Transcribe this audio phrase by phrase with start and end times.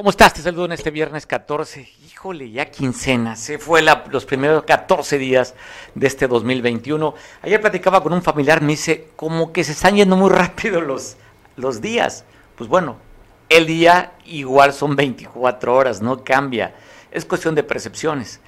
[0.00, 0.32] ¿Cómo estás?
[0.32, 1.86] Te saludo en este viernes 14.
[2.06, 3.36] Híjole, ya quincena.
[3.36, 5.54] Se fue los primeros 14 días
[5.94, 7.14] de este 2021.
[7.42, 11.18] Ayer platicaba con un familiar, me dice, como que se están yendo muy rápido los,
[11.56, 12.24] los días.
[12.56, 12.96] Pues bueno,
[13.50, 16.74] el día igual son 24 horas, no cambia.
[17.10, 18.40] Es cuestión de percepciones.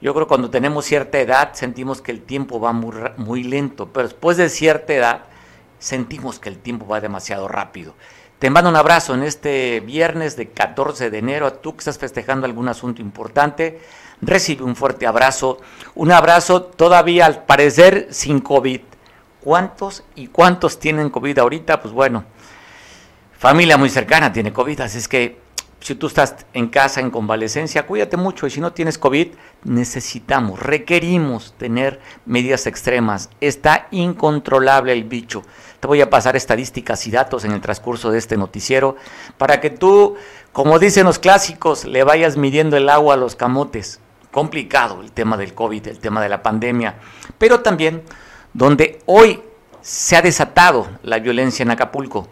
[0.00, 3.90] Yo creo que cuando tenemos cierta edad sentimos que el tiempo va muy, muy lento,
[3.92, 5.24] pero después de cierta edad
[5.78, 7.94] sentimos que el tiempo va demasiado rápido.
[8.38, 11.46] Te mando un abrazo en este viernes de 14 de enero.
[11.46, 13.80] A tú que estás festejando algún asunto importante,
[14.20, 15.58] recibe un fuerte abrazo.
[15.94, 18.80] Un abrazo todavía al parecer sin COVID.
[19.40, 21.80] ¿Cuántos y cuántos tienen COVID ahorita?
[21.80, 22.24] Pues bueno,
[23.38, 25.44] familia muy cercana tiene COVID, así es que
[25.84, 29.28] si tú estás en casa en convalecencia, cuídate mucho y si no tienes COVID,
[29.64, 33.28] necesitamos, requerimos tener medidas extremas.
[33.42, 35.42] Está incontrolable el bicho.
[35.84, 38.96] Te voy a pasar estadísticas y datos en el transcurso de este noticiero
[39.36, 40.16] para que tú,
[40.50, 44.00] como dicen los clásicos, le vayas midiendo el agua a los camotes.
[44.30, 46.94] Complicado el tema del COVID, el tema de la pandemia,
[47.36, 48.02] pero también
[48.54, 49.42] donde hoy
[49.82, 52.28] se ha desatado la violencia en Acapulco.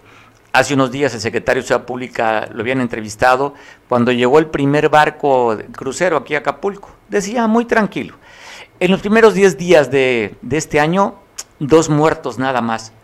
[0.55, 3.53] Hace unos días el secretario de Ciudad Pública lo habían entrevistado
[3.87, 6.89] cuando llegó el primer barco crucero aquí a Acapulco.
[7.11, 8.17] Decía muy tranquilo.
[8.81, 11.17] En los primeros 10 días de, de este año,
[11.59, 12.95] dos muertos nada más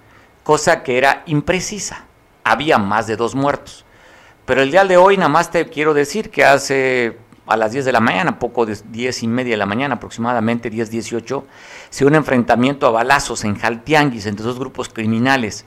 [0.49, 2.07] cosa que era imprecisa.
[2.43, 3.85] Había más de dos muertos.
[4.47, 7.85] Pero el día de hoy nada más te quiero decir que hace a las 10
[7.85, 11.45] de la mañana, poco de 10 y media de la mañana, aproximadamente 10, 18,
[11.91, 15.67] se un enfrentamiento a balazos en Jaltianguis entre dos grupos criminales.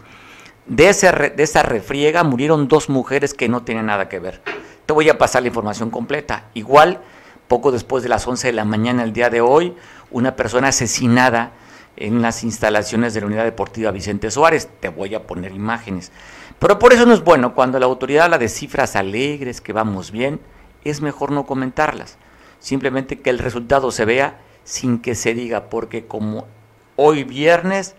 [0.65, 4.41] De, ese, de esa refriega murieron dos mujeres que no tienen nada que ver.
[4.87, 6.45] Te voy a pasar la información completa.
[6.55, 7.01] Igual,
[7.47, 9.75] poco después de las 11 de la mañana el día de hoy,
[10.09, 11.51] una persona asesinada
[11.97, 14.69] en las instalaciones de la Unidad Deportiva Vicente Suárez.
[14.79, 16.11] Te voy a poner imágenes.
[16.59, 20.11] Pero por eso no es bueno, cuando la autoridad habla de cifras alegres, que vamos
[20.11, 20.39] bien,
[20.83, 22.17] es mejor no comentarlas.
[22.59, 26.47] Simplemente que el resultado se vea sin que se diga, porque como
[26.95, 27.95] hoy viernes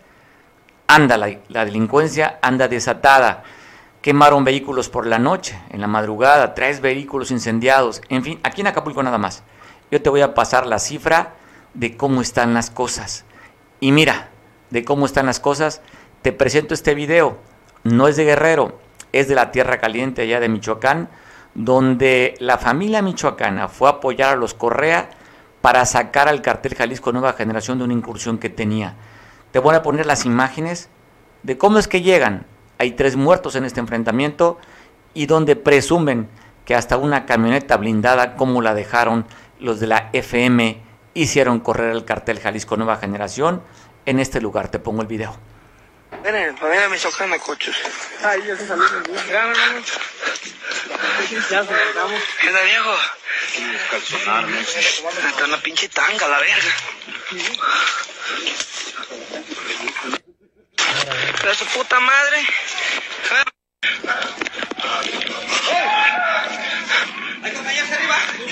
[0.86, 3.42] anda la, la delincuencia, anda desatada.
[4.00, 8.68] Quemaron vehículos por la noche, en la madrugada, tres vehículos incendiados, en fin, aquí en
[8.68, 9.42] Acapulco nada más.
[9.90, 11.34] Yo te voy a pasar la cifra
[11.74, 13.24] de cómo están las cosas.
[13.82, 14.28] Y mira,
[14.70, 15.80] de cómo están las cosas,
[16.22, 17.38] te presento este video.
[17.82, 18.78] No es de Guerrero,
[19.10, 21.08] es de la Tierra Caliente allá de Michoacán,
[21.56, 25.10] donde la familia michoacana fue a apoyar a los Correa
[25.62, 28.94] para sacar al cartel Jalisco Nueva Generación de una incursión que tenía.
[29.50, 30.88] Te voy a poner las imágenes
[31.42, 32.46] de cómo es que llegan.
[32.78, 34.58] Hay tres muertos en este enfrentamiento
[35.12, 36.28] y donde presumen
[36.64, 39.26] que hasta una camioneta blindada, como la dejaron
[39.58, 43.62] los de la FM hicieron correr el cartel Jalisco Nueva Generación.
[44.06, 45.36] En este lugar te pongo el video.
[46.24, 47.76] Miren, familia Michoacana, coches.
[48.22, 49.26] Ay, ya se salió el día.
[49.30, 49.80] Ya, no, no.
[49.80, 52.20] Ya se sentamos.
[52.40, 52.94] ¿Qué onda, viejo?
[55.28, 56.72] Está una pinche tanga, la verga.
[61.44, 62.46] De su puta madre.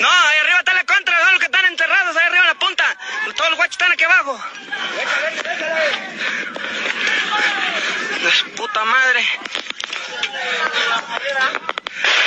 [0.01, 2.55] No, ahí arriba está la contra, son los que están enterrados, ahí arriba en la
[2.55, 2.97] punta.
[3.35, 4.39] Todos los guachos están aquí abajo.
[8.23, 9.25] De su puta madre.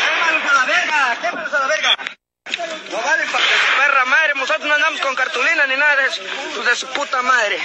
[0.05, 1.19] ¡Quémalos a la verga!
[1.21, 1.97] ¡Quémalos a la verga!
[2.91, 6.07] No vale pa' de su perra madre, nosotros no andamos con cartulina ni nada de
[6.07, 6.23] eso.
[6.23, 7.59] Hijos De su puta madre.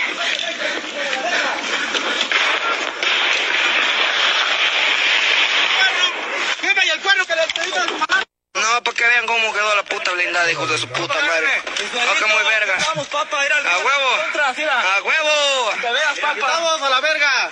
[6.61, 8.23] ¡Quema y el cuerno que le pedimos a su mamá!
[8.55, 11.47] No, para que vean cómo quedó la puta blindada, hijos de su puta madre.
[11.93, 12.77] No, que muy verga.
[12.87, 14.21] Vamos, papá, ir al A huevo.
[14.23, 14.95] Contra, mira.
[14.95, 15.71] ¡A huevo!
[15.81, 16.39] Que veas, papá.
[16.39, 17.51] ¡Vamos a la verga!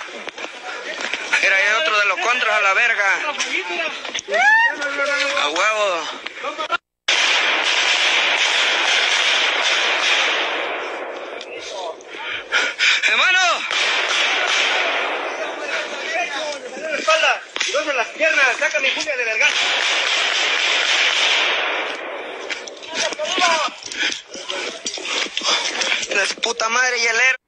[1.40, 3.14] Mira, hay otro de los contras a la verga.
[5.40, 6.08] A huevo.
[13.08, 13.40] Hermano,
[16.76, 18.46] la espalda y dos en las piernas.
[18.58, 19.46] Saca mi furia de verga.
[26.18, 27.38] de su puta madre y el héroe.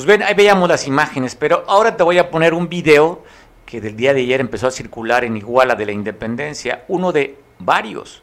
[0.00, 3.22] Pues ven, ahí veíamos las imágenes, pero ahora te voy a poner un video
[3.66, 7.36] que del día de ayer empezó a circular en Iguala de la Independencia, uno de
[7.58, 8.22] varios.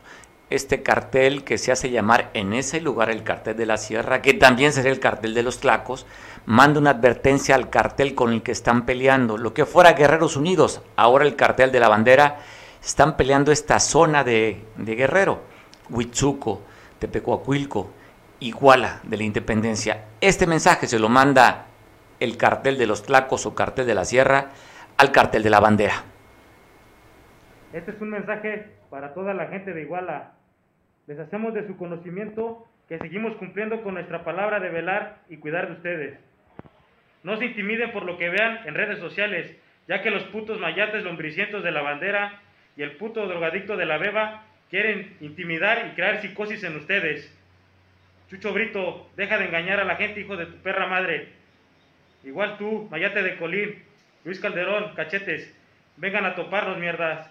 [0.49, 4.33] Este cartel que se hace llamar en ese lugar el cartel de la Sierra, que
[4.33, 6.07] también sería el cartel de los Tlacos,
[6.47, 9.37] manda una advertencia al cartel con el que están peleando.
[9.37, 12.39] Lo que fuera Guerreros Unidos, ahora el cartel de la bandera,
[12.83, 15.41] están peleando esta zona de, de Guerrero,
[15.91, 16.59] Huitzuco,
[16.97, 17.91] Tepecuacuilco,
[18.39, 20.05] Iguala de la Independencia.
[20.19, 21.66] Este mensaje se lo manda
[22.19, 24.49] el cartel de los Tlacos o cartel de la Sierra
[24.97, 26.03] al cartel de la bandera.
[27.73, 30.31] Este es un mensaje para toda la gente de Iguala.
[31.05, 35.67] Les hacemos de su conocimiento que seguimos cumpliendo con nuestra palabra de velar y cuidar
[35.67, 36.19] de ustedes.
[37.23, 39.55] No se intimiden por lo que vean en redes sociales,
[39.87, 42.41] ya que los putos mayates lombricientos de la bandera
[42.75, 47.33] y el puto drogadicto de la beba quieren intimidar y crear psicosis en ustedes.
[48.29, 51.36] Chucho Brito, deja de engañar a la gente, hijo de tu perra madre.
[52.23, 53.83] Igual tú, Mayate de Colín,
[54.23, 55.53] Luis Calderón, cachetes,
[55.97, 57.29] vengan a toparnos, mierdas.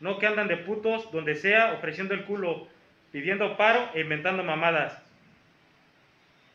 [0.00, 2.68] No que andan de putos donde sea ofreciendo el culo,
[3.12, 5.00] pidiendo paro e inventando mamadas.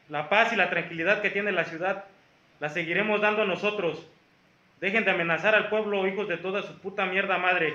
[0.09, 2.05] La paz y la tranquilidad que tiene la ciudad
[2.59, 4.05] la seguiremos dando nosotros.
[4.81, 7.73] Dejen de amenazar al pueblo, hijos de toda su puta mierda madre.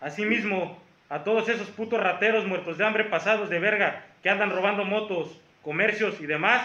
[0.00, 4.84] Asimismo, a todos esos putos rateros muertos de hambre pasados de verga que andan robando
[4.84, 6.62] motos, comercios y demás,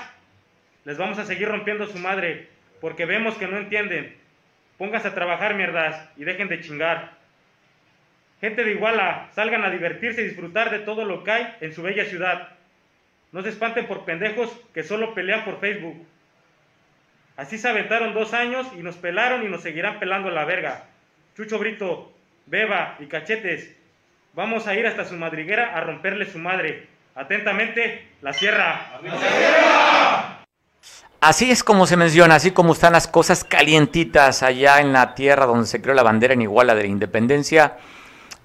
[0.85, 2.47] les vamos a seguir rompiendo su madre,
[2.79, 4.15] porque vemos que no entienden.
[4.77, 7.11] Pónganse a trabajar, mierdas, y dejen de chingar.
[8.39, 11.81] Gente de Iguala, salgan a divertirse y disfrutar de todo lo que hay en su
[11.81, 12.49] bella ciudad.
[13.31, 16.05] No se espanten por pendejos que solo pelean por Facebook.
[17.37, 20.85] Así se aventaron dos años y nos pelaron y nos seguirán pelando la verga.
[21.35, 22.13] Chucho Brito,
[22.45, 23.75] Beba y Cachetes,
[24.33, 26.87] vamos a ir hasta su madriguera a romperle su madre.
[27.15, 28.99] Atentamente, la sierra.
[29.01, 30.44] ¡La sierra!
[31.25, 35.47] Así es como se menciona, así como están las cosas calientitas allá en la tierra
[35.47, 37.77] donde se creó la bandera en Iguala de la Independencia,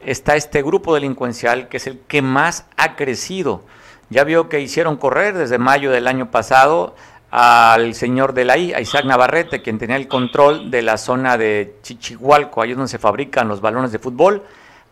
[0.03, 3.67] está este grupo delincuencial que es el que más ha crecido.
[4.09, 6.97] Ya vio que hicieron correr desde mayo del año pasado
[7.31, 11.37] al señor de la I, a Isaac Navarrete, quien tenía el control de la zona
[11.37, 14.43] de Chichihualco, ahí es donde se fabrican los balones de fútbol,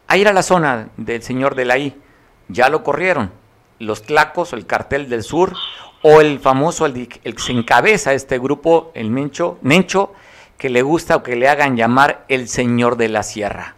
[0.08, 1.96] a ir a la zona del señor de la I.
[2.48, 3.30] Ya lo corrieron.
[3.78, 5.54] Los Tlacos, el cartel del sur,
[6.02, 10.12] o el famoso, el, que se encabeza este grupo, el Mencho, Mencho,
[10.56, 13.74] que le gusta o que le hagan llamar el señor de la sierra.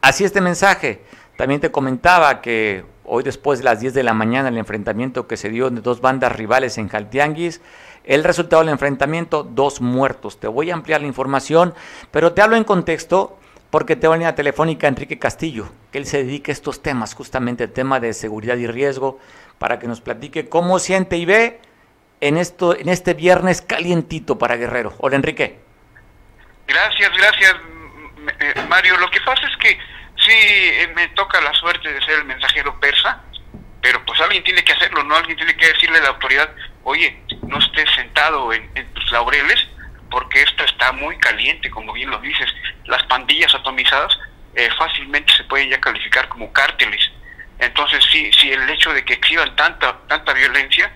[0.00, 1.02] Así este mensaje.
[1.36, 5.36] También te comentaba que hoy después de las 10 de la mañana el enfrentamiento que
[5.36, 7.60] se dio de dos bandas rivales en Jaltianguis,
[8.04, 10.38] el resultado del enfrentamiento, dos muertos.
[10.38, 11.74] Te voy a ampliar la información,
[12.10, 13.38] pero te hablo en contexto
[13.70, 17.64] porque tengo en línea telefónica Enrique Castillo, que él se dedica a estos temas, justamente
[17.64, 19.20] el tema de seguridad y riesgo,
[19.58, 21.60] para que nos platique cómo siente y ve
[22.20, 24.94] en, esto, en este viernes calientito para Guerrero.
[24.98, 25.58] Hola Enrique.
[26.66, 27.54] Gracias, gracias
[28.38, 28.96] eh, Mario.
[28.98, 29.78] Lo que pasa es que
[30.16, 33.22] sí eh, me toca la suerte de ser el mensajero persa,
[33.80, 35.16] pero pues alguien tiene que hacerlo, ¿no?
[35.16, 36.50] Alguien tiene que decirle a la autoridad,
[36.84, 39.66] oye, no estés sentado en, tus laureles,
[40.10, 42.52] porque esto está muy caliente, como bien lo dices.
[42.84, 44.18] Las pandillas atomizadas
[44.54, 47.10] eh, fácilmente se pueden ya calificar como cárteles.
[47.58, 50.92] Entonces, sí, sí, el hecho de que exhiban tanta, tanta violencia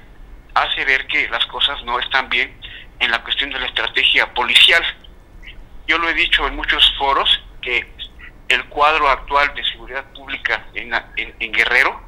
[0.55, 2.53] hace ver que las cosas no están bien
[3.01, 4.83] en la cuestión de la estrategia policial.
[5.87, 7.87] Yo lo he dicho en muchos foros que
[8.49, 12.01] el cuadro actual de seguridad pública en, en Guerrero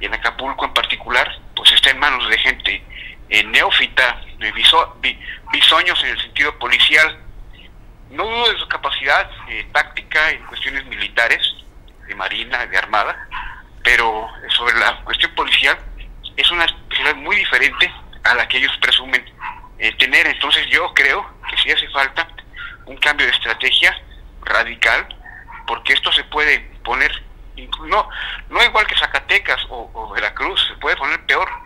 [0.00, 2.84] y en Acapulco en particular, pues está en manos de gente
[3.28, 4.20] en neófita,
[5.52, 7.18] bisoños en el sentido policial.
[8.10, 11.40] No dudo de su capacidad eh, táctica en cuestiones militares,
[12.06, 13.16] de marina, de armada,
[13.82, 15.76] pero sobre la cuestión policial
[16.36, 17.92] es una especialidad muy diferente
[18.22, 19.24] a la que ellos presumen
[19.78, 20.26] eh, tener.
[20.28, 22.28] Entonces yo creo que sí hace falta
[22.86, 24.00] un cambio de estrategia
[24.42, 25.08] radical,
[25.66, 27.10] porque esto se puede poner,
[27.86, 28.08] no,
[28.50, 31.65] no igual que Zacatecas o Veracruz, se puede poner peor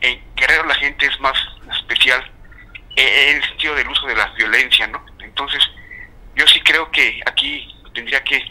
[0.00, 1.36] en Guerrero la gente es más
[1.76, 2.24] especial
[2.96, 5.04] en el sentido del uso de la violencia, ¿no?
[5.20, 5.62] Entonces,
[6.34, 8.42] yo sí creo que aquí tendría que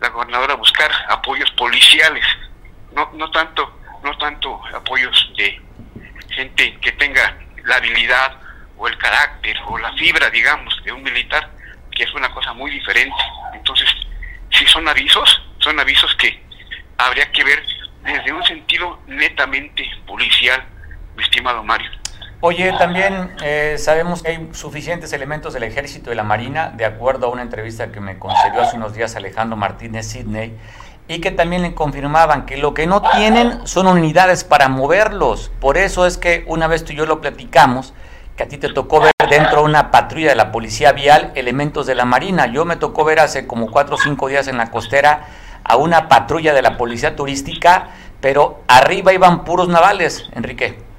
[0.00, 2.24] la gobernadora buscar apoyos policiales,
[2.92, 5.60] no, no tanto, no tanto apoyos de
[6.30, 8.36] gente que tenga la habilidad
[8.76, 11.50] o el carácter o la fibra, digamos, de un militar,
[11.92, 13.16] que es una cosa muy diferente.
[13.54, 13.88] Entonces,
[14.50, 16.42] si son avisos, son avisos que
[16.98, 17.64] habría que ver
[18.02, 20.64] desde un sentido netamente policial
[21.16, 21.90] mi estimado Mario.
[22.40, 27.26] Oye, también eh, sabemos que hay suficientes elementos del ejército y la marina, de acuerdo
[27.26, 30.54] a una entrevista que me concedió hace unos días Alejandro Martínez Sidney,
[31.08, 35.50] y que también le confirmaban que lo que no tienen son unidades para moverlos.
[35.60, 37.94] Por eso es que una vez tú y yo lo platicamos,
[38.36, 41.86] que a ti te tocó ver dentro de una patrulla de la policía vial elementos
[41.86, 42.46] de la marina.
[42.46, 45.28] Yo me tocó ver hace como cuatro o cinco días en la costera
[45.62, 47.88] a una patrulla de la policía turística,
[48.20, 50.93] pero arriba iban puros navales, Enrique.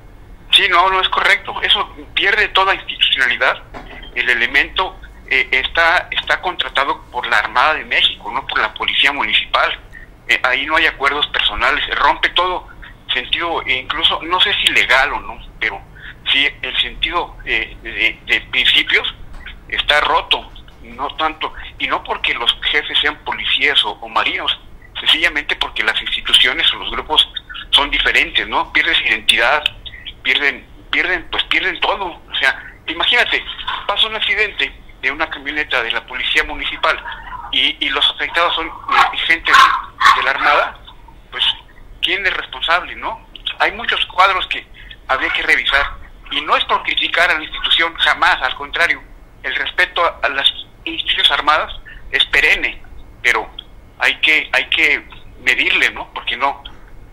[0.55, 1.61] Sí, no, no es correcto.
[1.61, 3.61] Eso pierde toda institucionalidad.
[4.15, 4.97] El elemento
[5.27, 9.77] eh, está, está contratado por la Armada de México, no por la Policía Municipal.
[10.29, 12.69] Eh, ahí no hay acuerdos personales, rompe todo
[13.13, 15.81] sentido, e incluso, no sé si legal o no, pero
[16.31, 17.75] sí el sentido eh,
[18.25, 19.13] de, principios
[19.67, 20.51] está roto.
[20.83, 24.57] no tanto, y no porque los jefes sean policías o, o marinos,
[24.99, 27.27] sencillamente porque las instituciones o los grupos
[27.71, 28.71] son diferentes, ¿no?
[28.71, 29.63] Pierdes identidad,
[30.25, 32.05] pierden, pierden, pues pierden todo.
[32.05, 33.45] O sea, imagínate,
[33.87, 37.01] pasa un accidente de una camioneta de la policía municipal
[37.51, 38.69] y, y los afectados son
[39.27, 40.77] gente de, de la Armada,
[41.31, 41.45] pues
[42.01, 43.25] ¿quién es responsable, no?
[43.59, 44.65] Hay muchos cuadros que
[45.07, 45.85] habría que revisar
[46.31, 49.01] y no es por criticar a la institución, jamás, al contrario,
[49.43, 50.51] el respeto a, a las
[50.83, 51.71] instituciones armadas
[52.11, 52.81] es perenne,
[53.21, 53.47] pero
[53.99, 55.07] hay que hay que
[55.43, 56.11] medirle, ¿no?
[56.13, 56.63] Porque no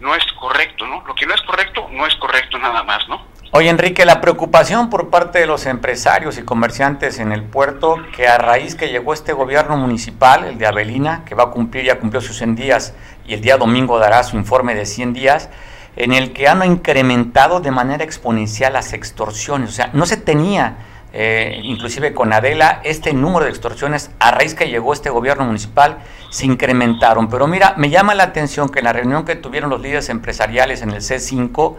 [0.02, 1.02] no es correcto, ¿no?
[1.06, 3.24] Lo que no es correcto no es correcto nada más, ¿no?
[3.52, 8.26] Oye, Enrique, la preocupación por parte de los empresarios y comerciantes en el puerto, que
[8.26, 12.00] a raíz que llegó este gobierno municipal, el de Avelina, que va a cumplir, ya
[12.00, 12.94] cumplió sus 100 días
[13.26, 15.50] y el día domingo dará su informe de 100 días,
[15.96, 19.68] en el que han incrementado de manera exponencial las extorsiones.
[19.68, 20.78] O sea, no se tenía,
[21.12, 25.98] eh, inclusive con Adela, este número de extorsiones a raíz que llegó este gobierno municipal,
[26.30, 27.28] se incrementaron.
[27.28, 30.80] Pero mira, me llama la atención que en la reunión que tuvieron los líderes empresariales
[30.82, 31.76] en el C5,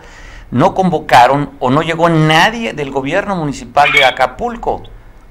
[0.52, 4.84] no convocaron o no llegó nadie del gobierno municipal de Acapulco.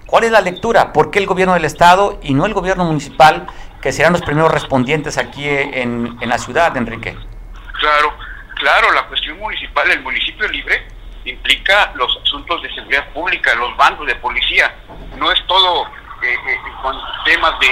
[0.07, 0.93] ¿Cuál es la lectura?
[0.93, 3.47] ¿Por qué el gobierno del estado y no el gobierno municipal,
[3.81, 7.17] que serán los primeros respondientes aquí en, en la ciudad, Enrique?
[7.79, 8.13] Claro,
[8.57, 10.92] claro, la cuestión municipal, el municipio libre
[11.25, 14.75] implica los asuntos de seguridad pública, los bandos de policía,
[15.17, 15.87] no es todo
[16.23, 17.69] eh, eh, con temas de,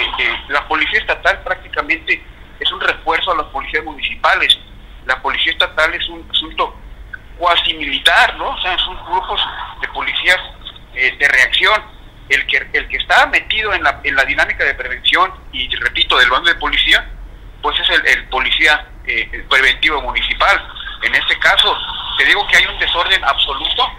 [0.49, 2.23] la policía estatal prácticamente
[2.59, 4.59] es un refuerzo a las policías municipales,
[5.07, 6.75] la policía estatal es un asunto
[7.41, 8.51] cuasi militar, ¿no?
[8.51, 9.41] O sea, son grupos
[9.81, 10.39] de policías
[10.95, 12.01] eh, de reacción.
[12.29, 16.17] El que, el que está metido en la, en la dinámica de prevención y, repito,
[16.17, 17.11] del bando de policía,
[17.61, 20.63] pues es el, el policía eh, preventivo municipal.
[21.03, 21.77] En este caso,
[22.19, 23.91] te digo que hay un desorden absoluto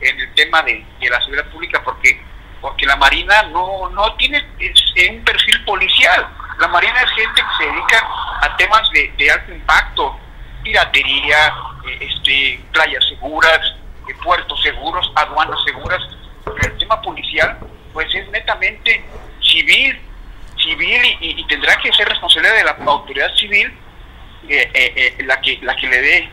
[0.00, 2.20] en el tema de, de la seguridad pública porque
[2.60, 4.44] porque la Marina no, no tiene
[5.10, 6.26] un perfil policial.
[6.58, 8.08] La Marina es gente que se dedica
[8.40, 10.18] a temas de, alto impacto,
[10.62, 11.54] piratería,
[12.00, 13.60] este, playas seguras,
[14.22, 16.02] puertos seguros, aduanas seguras.
[16.44, 17.58] Pero el tema policial,
[17.92, 19.04] pues es netamente
[19.42, 20.00] civil,
[20.56, 23.72] civil y, y tendrá que ser responsabilidad de la autoridad civil
[24.48, 26.30] eh, eh, eh, la que la que le dé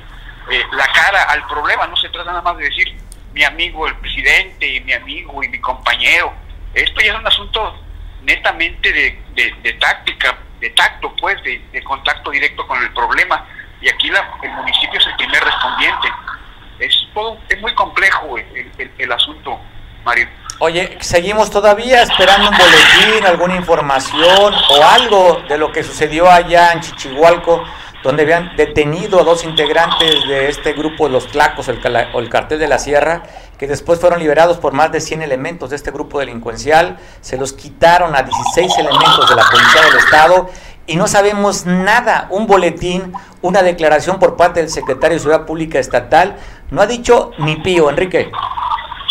[0.74, 1.88] la cara al problema.
[1.88, 2.93] No se trata nada más de decir
[3.34, 6.34] mi amigo el presidente y mi amigo y mi compañero.
[6.74, 7.79] Esto ya es un asunto
[8.24, 13.46] netamente de, de, táctica, de tacto, pues, de, de contacto directo con el problema
[13.84, 16.08] y aquí la, el municipio es el primer respondiente.
[16.79, 19.60] Es todo, es muy complejo el, el, el, asunto,
[20.05, 20.27] Mario.
[20.60, 26.72] Oye, seguimos todavía esperando un boletín, alguna información o algo de lo que sucedió allá
[26.72, 27.65] en Chichihualco,
[28.03, 31.79] donde habían detenido a dos integrantes de este grupo, los Tlacos el,
[32.13, 33.24] o el Cartel de la Sierra,
[33.57, 37.53] que después fueron liberados por más de 100 elementos de este grupo delincuencial, se los
[37.53, 40.50] quitaron a 16 elementos de la Policía del Estado
[40.86, 42.27] y no sabemos nada.
[42.29, 46.38] Un boletín, una declaración por parte del secretario de Seguridad Pública Estatal,
[46.72, 48.29] no ha dicho ni pío, Enrique.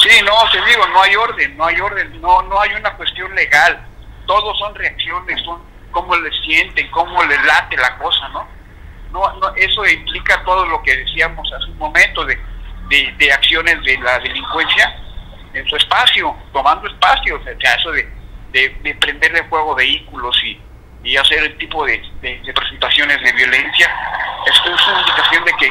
[0.03, 3.35] Sí, no, te digo, no hay orden, no hay orden, no, no hay una cuestión
[3.35, 3.87] legal.
[4.27, 8.62] Todos son reacciones, son cómo les sienten, cómo les late la cosa, ¿no?
[9.13, 12.39] No, no eso implica todo lo que decíamos hace un momento de,
[12.89, 14.97] de, de acciones de la delincuencia
[15.55, 18.09] en su espacio, tomando espacio, o sea, eso de,
[18.53, 20.59] de, de prenderle fuego vehículos y,
[21.05, 23.91] y hacer el tipo de, de, de presentaciones de violencia,
[24.47, 25.67] esto es una indicación de que,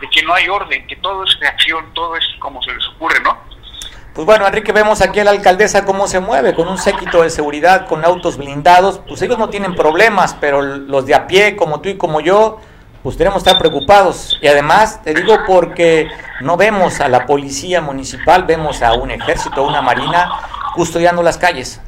[0.00, 3.20] de que no hay orden, que todo es reacción, todo es como se les ocurre,
[3.20, 3.36] ¿no?
[4.14, 7.28] Pues bueno, Enrique, vemos aquí a la alcaldesa cómo se mueve, con un séquito de
[7.28, 11.82] seguridad, con autos blindados, pues ellos no tienen problemas, pero los de a pie, como
[11.82, 12.58] tú y como yo,
[13.06, 14.36] pues tenemos que estar preocupados.
[14.42, 16.10] Y además, te digo porque
[16.40, 20.28] no vemos a la policía municipal, vemos a un ejército, a una marina
[20.74, 21.80] custodiando las calles.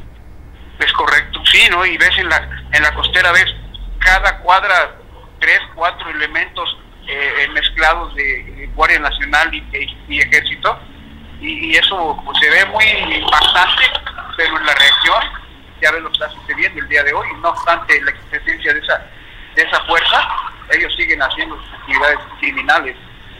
[0.79, 1.85] Es correcto, sí, ¿no?
[1.85, 3.53] Y ves en la, en la costera, ves
[3.99, 4.95] cada cuadra
[5.41, 9.65] tres, cuatro elementos eh, mezclados de, Guardia Nacional y,
[10.09, 10.79] y Ejército,
[11.41, 13.83] y, y, eso pues, se ve muy impactante,
[14.37, 15.25] pero en la reacción
[15.83, 18.79] ya ves lo que está sucediendo el día de hoy, no obstante la existencia de
[18.79, 19.05] esa,
[19.59, 20.29] de esa fuerza,
[20.71, 22.97] ellos siguen haciendo sus actividades criminales,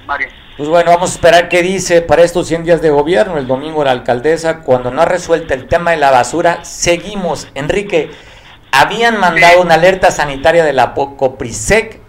[0.07, 0.29] Mario.
[0.57, 3.39] Pues bueno, vamos a esperar qué dice para estos 100 días de gobierno.
[3.39, 7.47] El domingo la alcaldesa, cuando no ha resuelto el tema de la basura, seguimos.
[7.55, 8.11] Enrique,
[8.73, 9.61] habían mandado sí.
[9.61, 12.01] una alerta sanitaria de la Coprisec.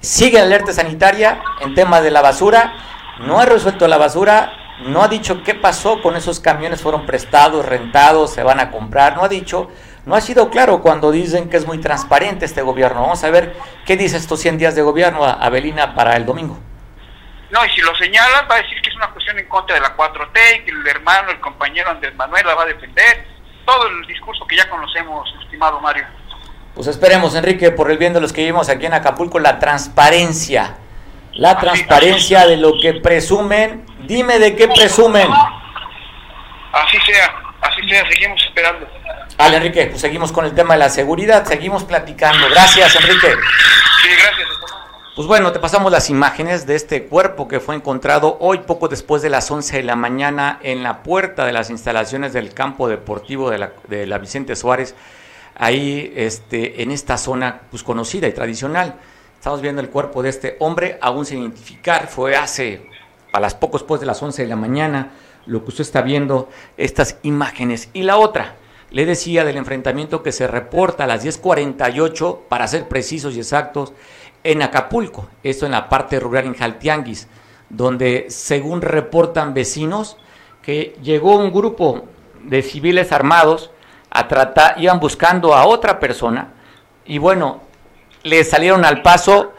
[0.00, 2.72] Sigue la alerta sanitaria en tema de la basura.
[3.20, 4.52] No ha resuelto la basura.
[4.86, 6.80] No ha dicho qué pasó con esos camiones.
[6.80, 9.16] Fueron prestados, rentados, se van a comprar.
[9.16, 9.68] No ha dicho.
[10.04, 13.02] No ha sido claro cuando dicen que es muy transparente este gobierno.
[13.02, 13.54] Vamos a ver
[13.86, 16.58] qué dice estos 100 días de gobierno, Abelina, para el domingo.
[17.50, 19.82] No, y si lo señalan, va a decir que es una cuestión en contra de
[19.82, 23.26] la 4T y que el hermano, el compañero Andrés Manuel la va a defender.
[23.64, 26.04] todo el discurso que ya conocemos, estimado Mario.
[26.74, 30.78] Pues esperemos, Enrique, por el bien de los que vivimos aquí en Acapulco, la transparencia.
[31.34, 33.86] La transparencia de lo que presumen.
[34.06, 35.28] Dime de qué presumen.
[36.72, 38.86] Así sea, así sea, seguimos esperando.
[39.42, 42.48] Vale, Enrique, pues seguimos con el tema de la seguridad, seguimos platicando.
[42.48, 43.26] Gracias, Enrique.
[44.00, 44.48] Sí, gracias.
[45.16, 49.20] Pues bueno, te pasamos las imágenes de este cuerpo que fue encontrado hoy poco después
[49.20, 53.50] de las 11 de la mañana en la puerta de las instalaciones del campo deportivo
[53.50, 54.94] de la, de la Vicente Suárez,
[55.56, 58.94] ahí este, en esta zona pues, conocida y tradicional.
[59.34, 62.88] Estamos viendo el cuerpo de este hombre, aún sin identificar, fue hace,
[63.32, 65.10] a las pocos después de las 11 de la mañana,
[65.46, 67.88] lo que usted está viendo, estas imágenes.
[67.92, 68.54] Y la otra,
[68.92, 73.92] le decía del enfrentamiento que se reporta a las 10.48, para ser precisos y exactos,
[74.44, 77.28] en Acapulco, esto en la parte rural en Jaltianguis,
[77.68, 80.18] donde según reportan vecinos
[80.60, 82.04] que llegó un grupo
[82.42, 83.70] de civiles armados
[84.10, 86.52] a tratar, iban buscando a otra persona
[87.04, 87.62] y bueno,
[88.24, 89.52] le salieron al paso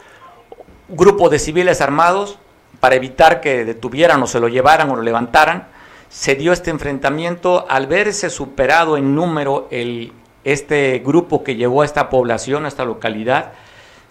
[0.88, 2.38] grupo de civiles armados
[2.80, 5.68] para evitar que detuvieran o se lo llevaran o lo levantaran.
[6.08, 10.12] Se dio este enfrentamiento al verse superado en número el,
[10.44, 13.52] este grupo que llegó a esta población, a esta localidad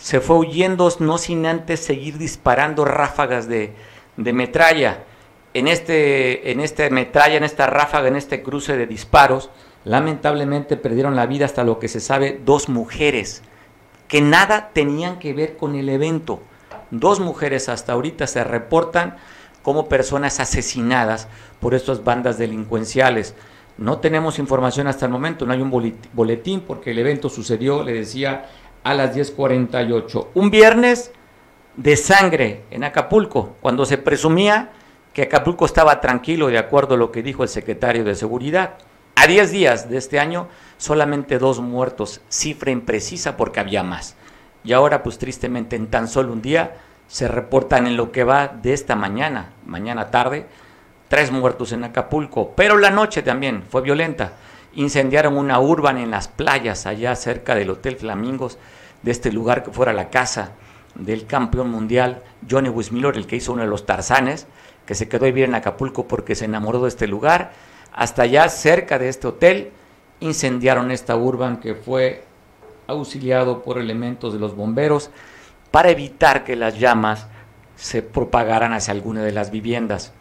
[0.04, 3.74] se fue huyendo no sin antes seguir disparando ráfagas de,
[4.18, 5.06] de metralla.
[5.54, 9.50] En este, en este metralla, en esta ráfaga, en este cruce de disparos,
[9.86, 13.44] lamentablemente perdieron la vida hasta lo que se sabe dos mujeres
[14.10, 16.42] que nada tenían que ver con el evento.
[16.92, 19.16] Dos mujeres hasta ahorita se reportan
[19.62, 21.30] como personas asesinadas
[21.64, 23.36] por estas bandas delincuenciales.
[23.78, 27.94] No tenemos información hasta el momento, no hay un boletín porque el evento sucedió, le
[27.94, 28.50] decía,
[28.84, 30.28] a las 10.48.
[30.34, 31.12] Un viernes
[31.78, 34.72] de sangre en Acapulco, cuando se presumía
[35.14, 38.76] que Acapulco estaba tranquilo de acuerdo a lo que dijo el secretario de Seguridad.
[39.16, 44.18] A 10 días de este año, solamente dos muertos, cifra imprecisa porque había más.
[44.66, 46.76] Y ahora, pues tristemente, en tan solo un día,
[47.08, 50.48] se reportan en lo que va de esta mañana, mañana tarde,
[51.08, 52.54] tres muertos en Acapulco.
[52.56, 54.34] Pero la noche también fue violenta
[54.76, 58.58] incendiaron una urban en las playas allá cerca del Hotel Flamingos,
[59.02, 60.52] de este lugar que fuera la casa
[60.96, 64.48] del campeón mundial Johnny Wismiller, el que hizo uno de los Tarzanes,
[64.86, 67.52] que se quedó a vivir en Acapulco porque se enamoró de este lugar.
[67.92, 69.72] Hasta allá cerca de este hotel
[70.20, 72.24] incendiaron esta urban que fue
[72.88, 75.10] auxiliado por elementos de los bomberos
[75.72, 77.28] para evitar que las llamas
[77.76, 80.14] se propagaran hacia alguna de las viviendas.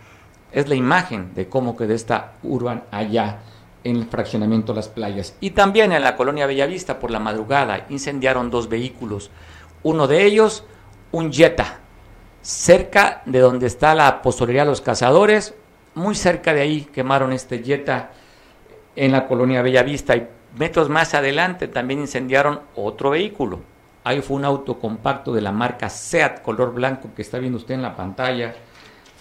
[0.53, 3.39] Es la imagen de cómo quedó esta urban allá
[3.85, 5.35] en el fraccionamiento Las Playas.
[5.41, 9.31] Y también en la colonia Bellavista por la madrugada incendiaron dos vehículos.
[9.83, 10.65] Uno de ellos,
[11.11, 11.79] un Jetta,
[12.43, 15.55] cerca de donde está la apostolería Los Cazadores,
[15.95, 18.11] muy cerca de ahí quemaron este Jetta
[18.95, 20.17] en la colonia Bellavista.
[20.17, 23.61] Y metros más adelante también incendiaron otro vehículo.
[24.05, 27.75] Ahí fue un auto compacto de la marca SEAT color blanco que está viendo usted
[27.75, 28.55] en la pantalla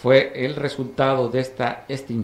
[0.02, 2.16] fue el resultado de esta, este,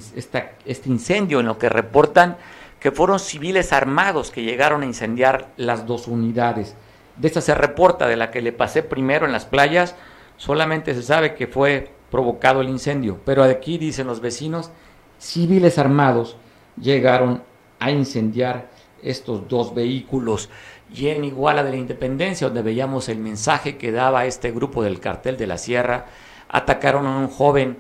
[0.66, 2.38] este incendio en lo que reportan
[2.80, 6.76] que fueron civiles armados que llegaron a incendiar las dos unidades.
[7.18, 9.96] De esta se reporta, de la que le pasé primero en las playas,
[10.38, 14.72] solamente se sabe que fue provocado el incendio, pero aquí dicen los vecinos,
[15.20, 16.36] civiles armados
[16.82, 17.44] llegaron
[17.80, 18.70] a incendiar
[19.04, 20.50] estos dos vehículos.
[20.92, 25.00] Y en Iguala de la Independencia, donde veíamos el mensaje que daba este grupo del
[25.00, 26.06] cartel de la Sierra,
[26.50, 27.78] atacaron a un joven,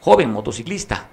[0.00, 1.06] joven motociclista.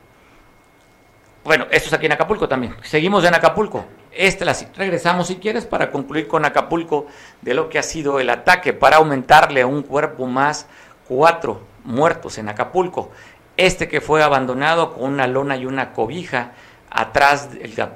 [1.44, 2.76] Bueno, esto es aquí en Acapulco también.
[2.84, 3.86] Seguimos en Acapulco.
[4.12, 7.08] Esta la, regresamos si quieres para concluir con Acapulco
[7.42, 10.68] de lo que ha sido el ataque para aumentarle a un cuerpo más
[11.08, 13.12] cuatro muertos en Acapulco.
[13.56, 16.52] Este que fue abandonado con una lona y una cobija
[16.90, 17.50] atrás,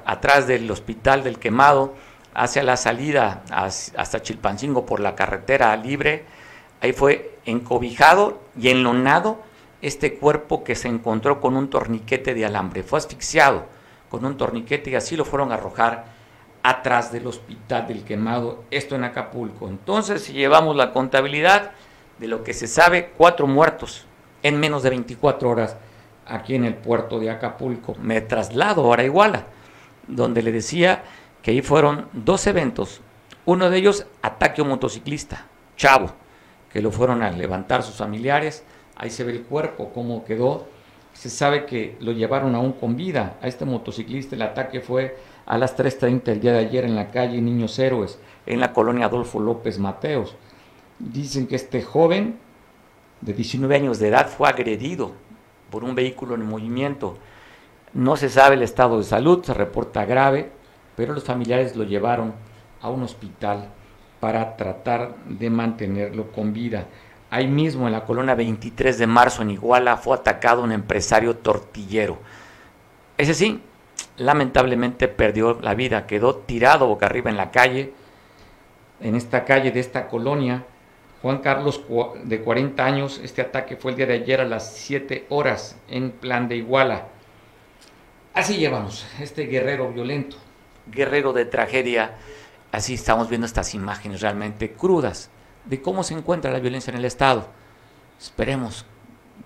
[0.06, 1.94] atrás del hospital del quemado
[2.34, 6.24] hacia la salida hasta Chilpancingo por la carretera libre
[6.82, 9.38] Ahí fue encobijado y enlonado
[9.80, 12.82] este cuerpo que se encontró con un torniquete de alambre.
[12.82, 13.64] Fue asfixiado
[14.08, 16.04] con un torniquete y así lo fueron a arrojar
[16.62, 19.68] atrás del hospital del quemado, esto en Acapulco.
[19.68, 21.72] Entonces, si llevamos la contabilidad
[22.18, 24.06] de lo que se sabe, cuatro muertos
[24.44, 25.76] en menos de 24 horas
[26.26, 27.96] aquí en el puerto de Acapulco.
[28.00, 29.46] Me traslado ahora a Iguala,
[30.06, 31.02] donde le decía
[31.42, 33.00] que ahí fueron dos eventos.
[33.44, 36.21] Uno de ellos, ataque a un motociclista, chavo
[36.72, 38.64] que lo fueron a levantar sus familiares.
[38.96, 40.66] Ahí se ve el cuerpo, cómo quedó.
[41.12, 43.36] Se sabe que lo llevaron aún con vida.
[43.42, 47.10] A este motociclista el ataque fue a las 3.30 el día de ayer en la
[47.10, 50.36] calle Niños Héroes, en la colonia Adolfo López Mateos.
[50.98, 52.38] Dicen que este joven
[53.20, 55.12] de 19 años de edad fue agredido
[55.70, 57.18] por un vehículo en movimiento.
[57.92, 60.50] No se sabe el estado de salud, se reporta grave.
[60.94, 62.34] pero los familiares lo llevaron
[62.82, 63.70] a un hospital
[64.22, 66.86] para tratar de mantenerlo con vida.
[67.28, 72.18] Ahí mismo en la colonia 23 de marzo en Iguala fue atacado un empresario tortillero.
[73.18, 73.60] Ese sí,
[74.18, 77.94] lamentablemente perdió la vida, quedó tirado boca arriba en la calle,
[79.00, 80.66] en esta calle de esta colonia.
[81.20, 81.82] Juan Carlos
[82.22, 86.12] de 40 años, este ataque fue el día de ayer a las 7 horas en
[86.12, 87.08] plan de Iguala.
[88.34, 90.36] Así llevamos, este guerrero violento,
[90.86, 92.12] guerrero de tragedia,
[92.72, 95.30] así estamos viendo estas imágenes realmente crudas
[95.66, 97.46] de cómo se encuentra la violencia en el Estado.
[98.20, 98.86] Esperemos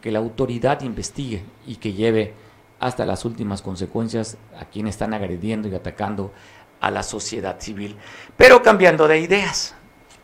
[0.00, 2.34] que la autoridad investigue y que lleve
[2.80, 6.32] hasta las últimas consecuencias a quienes están agrediendo y atacando
[6.80, 7.96] a la sociedad civil.
[8.36, 9.74] Pero cambiando de ideas,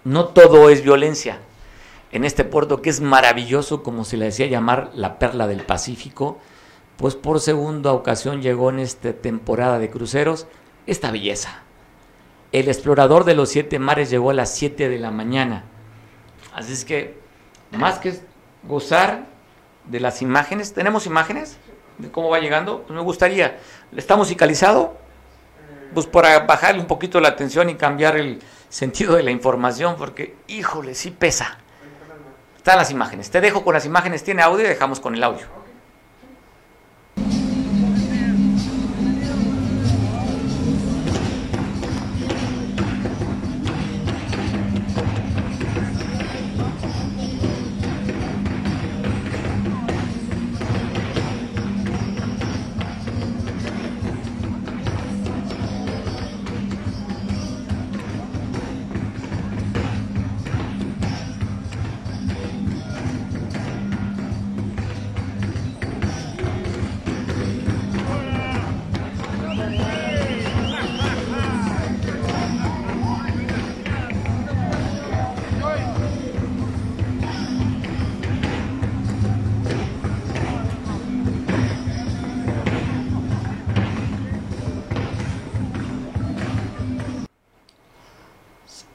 [0.04, 1.38] no todo es violencia.
[2.12, 6.38] En este puerto que es maravilloso, como se le decía llamar la perla del Pacífico,
[6.98, 10.46] pues por segunda ocasión llegó en esta temporada de cruceros
[10.86, 11.62] esta belleza.
[12.52, 15.64] El explorador de los siete mares llegó a las 7 de la mañana.
[16.54, 17.18] Así es que,
[17.70, 18.20] más que
[18.68, 19.24] gozar
[19.86, 21.58] de las imágenes, ¿tenemos imágenes?
[21.98, 23.58] de cómo va llegando, pues me gustaría.
[23.96, 24.96] ¿Está musicalizado?
[25.94, 30.36] Pues para bajarle un poquito la atención y cambiar el sentido de la información, porque,
[30.48, 31.58] híjole, sí pesa.
[32.56, 33.30] Están las imágenes.
[33.30, 34.22] Te dejo con las imágenes.
[34.22, 34.66] ¿Tiene audio?
[34.66, 35.46] Dejamos con el audio.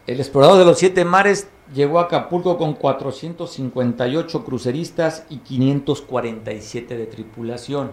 [0.07, 7.07] El explorador de los siete mares llegó a Acapulco con 458 cruceristas y 547 de
[7.07, 7.91] tripulación.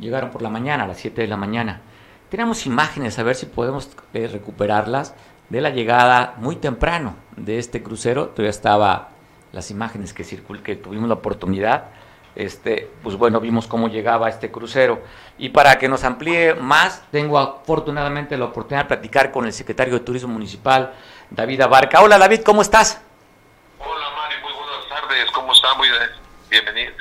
[0.00, 1.82] Llegaron por la mañana, a las 7 de la mañana.
[2.30, 5.14] Tenemos imágenes, a ver si podemos eh, recuperarlas,
[5.48, 8.30] de la llegada muy temprano de este crucero.
[8.30, 9.10] Todavía estaba
[9.52, 10.24] las imágenes que,
[10.64, 11.90] que tuvimos la oportunidad
[12.36, 15.00] este, pues bueno, vimos cómo llegaba este crucero.
[15.38, 19.94] Y para que nos amplíe más, tengo afortunadamente la oportunidad de platicar con el secretario
[19.94, 20.92] de Turismo Municipal,
[21.30, 22.00] David Abarca.
[22.02, 23.00] Hola David, ¿cómo estás?
[23.78, 25.74] Hola Mari, muy buenas tardes, ¿cómo está?
[25.74, 25.88] Muy
[26.48, 26.92] bienvenido.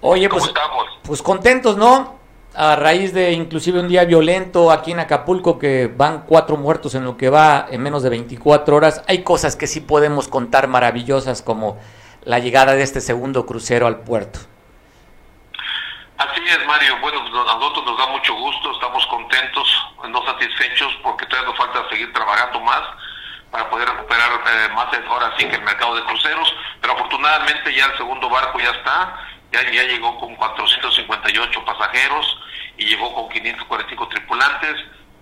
[0.00, 0.86] Oye, pues, estamos?
[1.02, 2.18] pues contentos, ¿no?
[2.54, 7.04] A raíz de inclusive un día violento aquí en Acapulco, que van cuatro muertos en
[7.04, 11.42] lo que va en menos de 24 horas, hay cosas que sí podemos contar maravillosas
[11.42, 11.78] como
[12.22, 14.40] la llegada de este segundo crucero al puerto.
[16.18, 16.98] Así es, Mario.
[17.00, 21.88] Bueno, a nosotros nos da mucho gusto, estamos contentos, no satisfechos, porque todavía nos falta
[21.88, 22.82] seguir trabajando más
[23.50, 27.86] para poder recuperar eh, más ahora sí que el mercado de cruceros, pero afortunadamente ya
[27.86, 29.16] el segundo barco ya está,
[29.52, 32.38] ya, ya llegó con 458 pasajeros
[32.76, 34.76] y llegó con 545 tripulantes,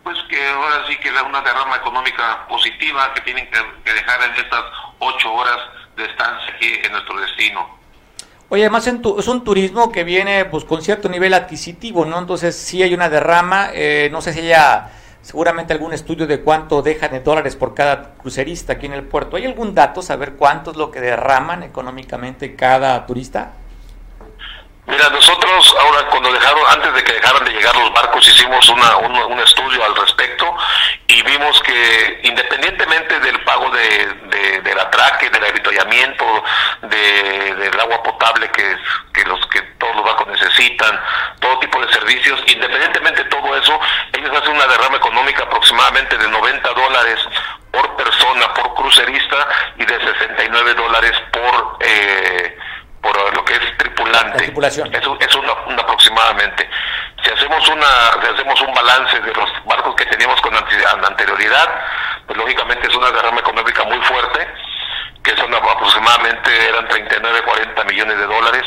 [0.04, 4.22] pues que ahora sí que es una derrama económica positiva que tienen que, que dejar
[4.22, 4.64] en estas
[4.98, 5.58] ocho horas
[5.96, 7.78] de estancia aquí en nuestro destino.
[8.50, 12.18] Oye, además es un turismo que viene pues con cierto nivel adquisitivo, ¿no?
[12.18, 14.90] Entonces sí hay una derrama, eh, no sé si haya
[15.28, 19.36] seguramente algún estudio de cuánto dejan de dólares por cada crucerista aquí en el puerto.
[19.36, 23.52] ¿Hay algún dato, saber cuánto es lo que derraman económicamente cada turista?
[24.88, 28.96] Mira, nosotros ahora cuando dejaron, antes de que dejaran de llegar los barcos, hicimos una,
[28.96, 30.56] un, estudio al respecto
[31.06, 36.24] y vimos que independientemente del pago de, de, del atraque, del avituallamiento,
[36.82, 38.76] de, del agua potable que,
[39.12, 40.98] que, los, que todos los barcos necesitan,
[41.38, 43.78] todo tipo de servicios, independientemente de todo eso,
[44.14, 47.20] ellos hacen una derrama económica aproximadamente de 90 dólares
[47.70, 51.76] por persona, por crucerista y de 69 dólares por...
[51.80, 52.58] Eh,
[53.00, 54.38] por lo que es tripulante.
[54.38, 54.94] tripulación.
[54.94, 56.68] Es, es una, aproximadamente.
[57.22, 57.86] Si hacemos una
[58.22, 61.68] si hacemos un balance de los barcos que teníamos con anterioridad,
[62.26, 64.46] pues lógicamente es una derrama económica muy fuerte,
[65.22, 68.64] que son aproximadamente eran 39, 40 millones de dólares,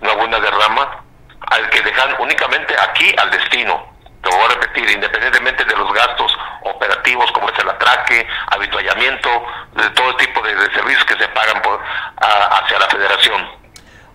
[0.00, 1.04] una buena derrama,
[1.50, 3.92] al que dejan únicamente aquí al destino.
[4.22, 9.90] Te voy a repetir, independientemente de los gastos operativos como es el atraque, habituallamiento, de
[9.90, 11.80] todo tipo de, servicios que se pagan por,
[12.18, 13.61] hacia la federación.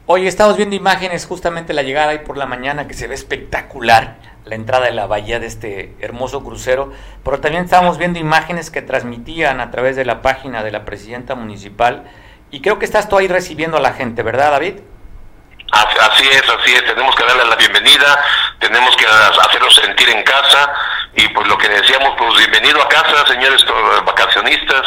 [0.09, 4.15] Oye, estamos viendo imágenes justamente la llegada ahí por la mañana que se ve espectacular
[4.45, 6.93] la entrada de la bahía de este hermoso crucero,
[7.25, 11.35] pero también estamos viendo imágenes que transmitían a través de la página de la presidenta
[11.35, 12.09] municipal
[12.51, 14.75] y creo que estás tú ahí recibiendo a la gente, ¿verdad, David?
[15.73, 18.17] Así es, así es, tenemos que darle la bienvenida,
[18.59, 20.71] tenemos que hacerlos sentir en casa
[21.17, 23.61] y pues lo que decíamos, pues bienvenido a casa, señores
[24.05, 24.83] vacacionistas,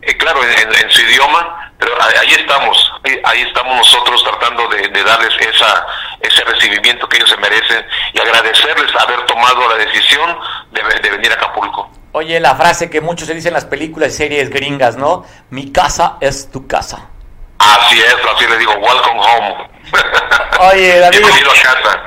[0.00, 2.92] eh, claro, en, su idioma, pero ahí estamos,
[3.24, 5.86] ahí, estamos nosotros tratando de, darles esa,
[6.20, 7.84] ese recibimiento que ellos se merecen
[8.14, 10.38] y agradecerles haber tomado la decisión
[10.72, 11.90] de, venir a Acapulco.
[12.12, 15.26] Oye, la frase que muchos se dicen en las películas y series gringas, ¿no?
[15.50, 17.10] Mi casa es tu casa.
[17.58, 19.68] Así es, así le digo, welcome home.
[20.72, 21.18] Oye, David,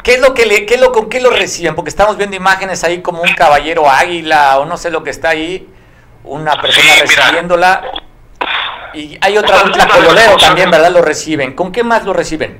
[0.04, 1.76] ¿qué es lo que le, qué lo, con qué lo reciben?
[1.76, 5.30] Porque estamos viendo imágenes ahí como un caballero águila o no sé lo que está
[5.30, 5.68] ahí
[6.24, 7.82] una persona recibiéndola.
[8.94, 10.92] Y hay otra, un colorero también, ¿verdad?
[10.92, 11.54] Lo reciben.
[11.54, 12.60] ¿Con qué más lo reciben?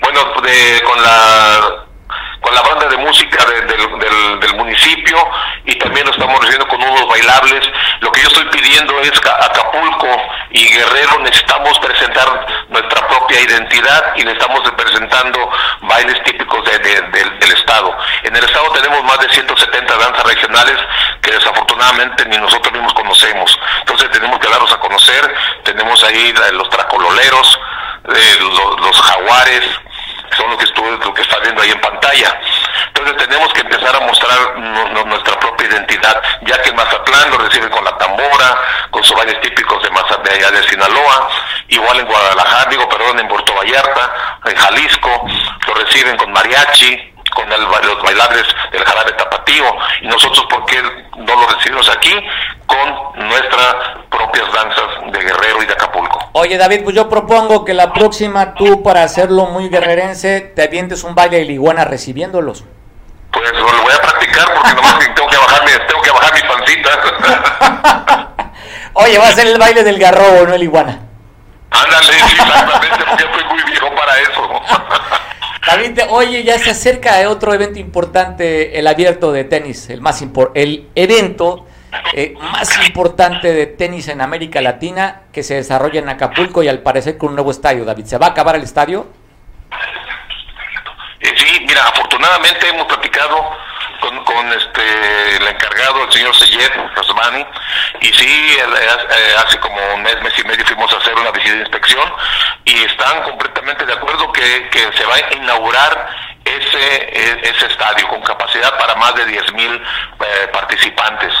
[0.00, 1.85] Bueno, con la
[2.46, 5.16] con la banda de música del, del, municipio
[5.64, 7.68] y también lo estamos recibiendo con unos bailables.
[8.00, 10.06] Lo que yo estoy pidiendo es que Acapulco
[10.50, 15.50] y Guerrero necesitamos presentar nuestra propia identidad y necesitamos presentando
[15.82, 17.96] bailes típicos del estado.
[18.22, 20.78] En el estado tenemos más de 170 danzas regionales
[21.22, 23.58] que desafortunadamente ni nosotros mismos conocemos.
[23.80, 25.34] Entonces tenemos que darlos a conocer.
[25.64, 27.60] Tenemos ahí los tracololeros,
[28.04, 28.38] eh,
[28.78, 29.64] los jaguares,
[30.36, 32.40] son lo que estuvo, lo que está viendo ahí en pantalla.
[32.88, 34.58] Entonces tenemos que empezar a mostrar
[35.06, 38.58] nuestra propia identidad, ya que en Mazatlán lo reciben con la tambora,
[38.90, 41.28] con sus bailes típicos de Mazatlán, de Sinaloa,
[41.68, 45.26] igual en Guadalajara, digo, perdón, en Puerto Vallarta, en Jalisco,
[45.66, 49.64] lo reciben con mariachi, con el, los bailables del jarabe tapatío
[50.00, 52.12] y nosotros por qué no lo recibimos aquí
[52.66, 53.76] con nuestras
[54.10, 56.30] propias danzas de Guerrero y de Acapulco.
[56.32, 61.04] Oye David, pues yo propongo que la próxima tú para hacerlo muy guerrerense te avientes
[61.04, 62.64] un baile de iguana recibiéndolos.
[63.30, 66.40] Pues lo voy a practicar porque nomás tengo que bajar mi, tengo que bajar mi
[66.48, 66.90] pancita.
[68.94, 71.00] Oye, va a ser el baile del garrobo, no el iguana.
[71.70, 74.48] Ándale, sí, exactamente, porque estoy muy viejo para eso.
[75.66, 80.24] David, oye, ya se acerca otro evento importante, el abierto de tenis, el más
[80.54, 81.66] el evento
[82.14, 86.80] eh, más importante de tenis en América Latina que se desarrolla en Acapulco y al
[86.80, 87.84] parecer con un nuevo estadio.
[87.84, 89.06] David, ¿se va a acabar el estadio?
[91.20, 93.36] Eh, sí, mira, afortunadamente hemos platicado
[94.36, 97.46] con, este el encargado, el señor Seyed Rasmani,
[98.00, 101.54] y sí, eh, hace como un mes, mes y medio fuimos a hacer una visita
[101.54, 102.12] de inspección
[102.64, 106.08] y están completamente de acuerdo que, que se va a inaugurar
[106.44, 111.32] ese, e, ese estadio con capacidad para más de 10 mil eh, participantes.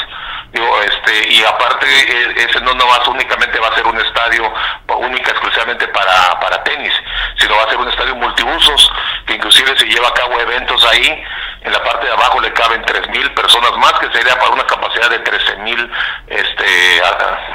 [0.52, 4.52] Digo, este, y aparte, e, ese no más únicamente va a ser un estadio
[4.88, 6.92] única exclusivamente para, para tenis,
[7.38, 8.90] sino va a ser un estadio multiusos,
[9.26, 11.24] que inclusive se lleva a cabo eventos ahí,
[11.66, 14.64] en la parte de abajo le caben 3 mil personas más, que sería para una
[14.64, 15.90] capacidad de 13 mil
[16.28, 17.02] este,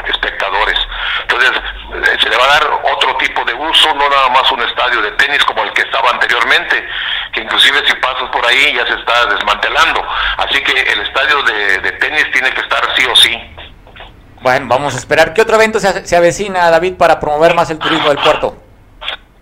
[0.10, 0.78] espectadores.
[1.22, 1.52] Entonces,
[1.94, 5.02] eh, se le va a dar otro tipo de uso, no nada más un estadio
[5.02, 6.86] de tenis como el que estaba anteriormente,
[7.32, 10.06] que inclusive si pasas por ahí ya se está desmantelando.
[10.38, 13.56] Así que el estadio de, tenis tiene que estar sí o sí.
[14.42, 15.34] Bueno, vamos a esperar.
[15.34, 18.71] ¿Qué otro evento se, se avecina, David, para promover más el turismo del puerto?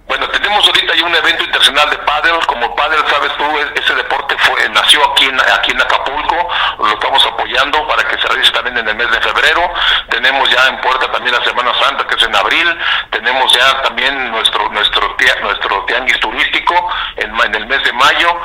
[0.10, 3.45] Bueno, tenemos ahorita ya un evento internacional de pádel, como pádel, sabes tú,
[3.76, 8.28] ese deporte fue nació aquí en, aquí en Acapulco, lo estamos apoyando para que se
[8.28, 9.72] realice también en el mes de febrero,
[10.10, 12.80] tenemos ya en puerta también la Semana Santa, que es en abril,
[13.12, 18.36] tenemos ya también nuestro nuestro nuestro tianguis turístico en, en el mes de mayo,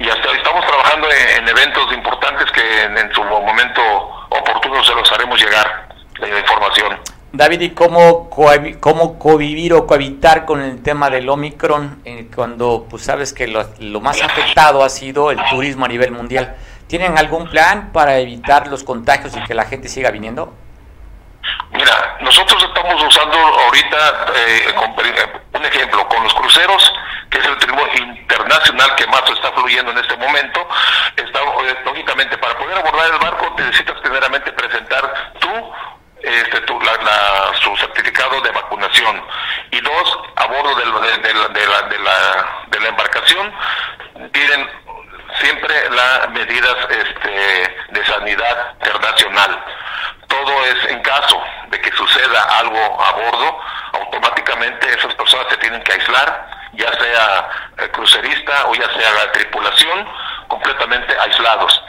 [0.00, 3.80] y hasta estamos trabajando en, eventos importantes que en, su momento
[4.28, 5.86] oportuno se los haremos llegar
[6.18, 7.11] la información.
[7.34, 13.04] David, ¿y cómo, cómo convivir o cohabitar con el tema del Omicron eh, cuando pues
[13.04, 16.54] sabes que lo, más afectado ha sido el turismo a nivel mundial?
[16.88, 20.52] ¿Tienen algún plan para evitar los contagios y que la gente siga viniendo?
[21.70, 23.96] Mira, nosotros estamos usando ahorita,
[24.36, 26.92] eh, eh, un ejemplo, con los cruceros,
[27.30, 30.68] que es el turismo internacional que más está fluyendo en este momento,
[31.16, 31.40] está,
[31.86, 35.48] lógicamente para poder abordar el barco necesitas primeramente presentar tú
[36.22, 39.24] este, tu, la, su certificado de vacunación
[39.70, 43.52] y dos, a bordo de, de, la, de, la, de la embarcación
[44.32, 44.70] piden
[45.40, 49.64] siempre las medidas este, de sanidad internacional.
[50.28, 53.60] Todo es en caso de que suceda algo a bordo,
[53.92, 59.32] automáticamente esas personas se tienen que aislar, ya sea el crucerista o ya sea la
[59.32, 60.08] tripulación,
[60.48, 61.82] completamente aislados.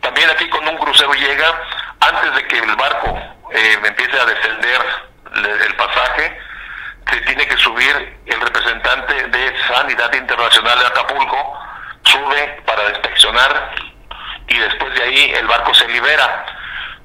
[0.00, 1.62] También aquí cuando un crucero llega,
[2.00, 3.18] antes de que el barco
[3.52, 4.80] eh, empiece a descender
[5.34, 6.38] el pasaje,
[7.10, 11.58] se tiene que subir el representante de Sanidad Internacional de Acapulco,
[12.04, 13.74] sube para inspeccionar
[14.48, 16.46] y después de ahí el barco se libera.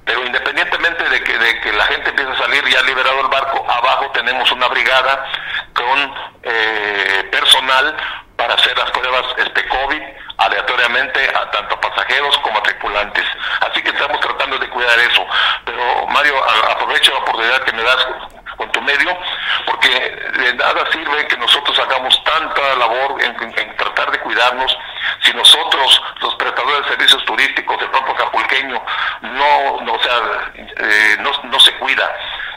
[0.05, 3.65] Pero independientemente de que, de que la gente empiece a salir, ya liberado el barco,
[3.69, 5.25] abajo tenemos una brigada
[5.73, 7.95] con eh, personal
[8.37, 10.01] para hacer las pruebas este COVID
[10.37, 13.25] aleatoriamente a tanto pasajeros como a tripulantes.
[13.69, 15.25] Así que estamos tratando de cuidar eso.
[15.65, 16.35] Pero Mario,
[16.69, 18.07] aprovecho la oportunidad que me das
[18.55, 19.17] con tu medio,
[19.65, 24.77] porque de nada sirve que nosotros hagamos tanta labor en, tratar de cuidarnos
[25.21, 28.81] si nosotros, los prestadores de servicios turísticos del propio capulqueño,
[29.21, 32.11] no, no, o sea, eh, no, no, se cuida.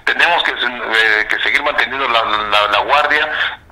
[0.05, 3.29] Tenemos que, eh, que seguir manteniendo la, la, la guardia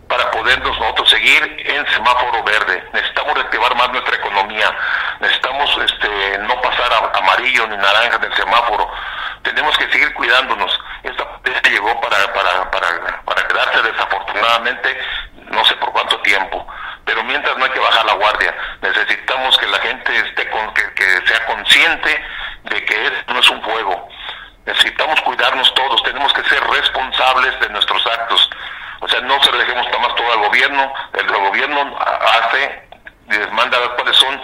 [0.08, 0.97] para podernos nosotros
[1.36, 2.82] en semáforo verde.
[2.92, 4.74] Necesitamos reactivar más nuestra economía.
[5.20, 8.90] Necesitamos este, no pasar a amarillo ni naranja en el semáforo.
[9.42, 10.78] Tenemos que seguir cuidándonos.
[11.02, 14.98] Esta pandemia llegó para, para, para, quedarse desafortunadamente
[15.50, 16.66] no sé por cuánto tiempo.
[17.04, 18.54] Pero mientras no hay que bajar la guardia.
[18.82, 22.24] Necesitamos que la gente esté con, que, que sea consciente
[22.64, 24.08] de que esto no es un juego.
[24.66, 28.50] Necesitamos cuidarnos todos, tenemos que ser responsables de nuestros actos.
[29.00, 30.92] O sea, no se lo dejemos más todo al gobierno,
[31.34, 32.88] el gobierno hace
[33.28, 34.40] les manda a ver cuáles son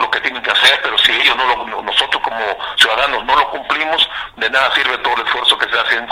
[0.00, 2.38] lo, que tienen que hacer, pero si ellos no lo, nosotros como
[2.76, 6.06] ciudadanos no lo cumplimos, de nada sirve todo el esfuerzo que se hace en,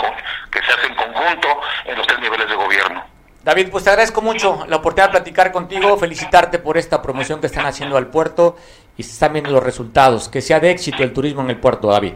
[0.49, 3.03] que se hace en conjunto en los tres niveles de gobierno.
[3.43, 7.47] David, pues te agradezco mucho la oportunidad de platicar contigo, felicitarte por esta promoción que
[7.47, 8.57] están haciendo al puerto
[8.97, 10.27] y se están viendo los resultados.
[10.27, 12.15] Que sea de éxito el turismo en el puerto, David.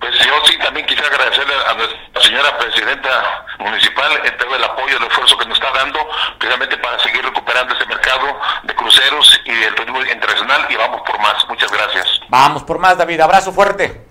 [0.00, 5.04] Pues yo sí también quisiera agradecerle a nuestra señora presidenta municipal todo el apoyo, el
[5.04, 6.00] esfuerzo que nos está dando
[6.36, 8.26] precisamente para seguir recuperando ese mercado
[8.64, 11.48] de cruceros y el turismo internacional y vamos por más.
[11.48, 12.20] Muchas gracias.
[12.28, 13.20] Vamos por más, David.
[13.20, 14.04] Abrazo fuerte.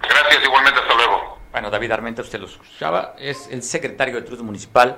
[0.00, 0.80] Gracias, igualmente.
[0.80, 1.38] Hasta luego.
[1.52, 4.96] Bueno, David Armenta, usted lo escuchaba, es el secretario de Turismo Municipal.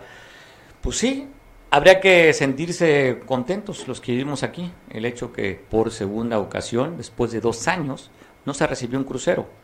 [0.80, 1.28] Pues sí,
[1.72, 4.72] habría que sentirse contentos los que vivimos aquí.
[4.88, 8.12] El hecho que por segunda ocasión, después de dos años,
[8.44, 9.61] no se recibió un crucero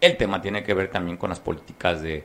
[0.00, 2.24] el tema tiene que ver también con las políticas de,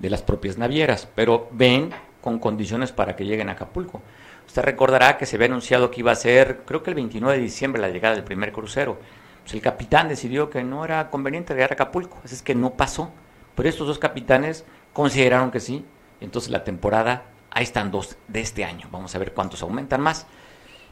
[0.00, 4.02] las propias navieras, pero ven con condiciones para que lleguen a Acapulco.
[4.46, 7.42] Usted recordará que se había anunciado que iba a ser, creo que el 29 de
[7.42, 8.98] diciembre, la llegada del primer crucero.
[9.42, 12.74] Pues el capitán decidió que no era conveniente llegar a Acapulco, así es que no
[12.74, 13.10] pasó.
[13.54, 15.84] Pero estos dos capitanes consideraron que sí,
[16.20, 18.88] entonces la temporada, ahí están dos de este año.
[18.90, 20.26] Vamos a ver cuántos aumentan más.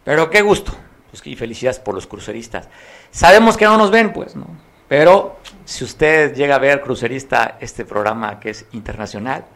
[0.05, 0.73] Pero qué gusto,
[1.11, 2.69] pues y felicidades por los cruceristas.
[3.11, 4.47] Sabemos que no nos ven, pues, ¿no?
[4.93, 9.47] Pero si usted llega a ver, crucerista, este programa que es internacional,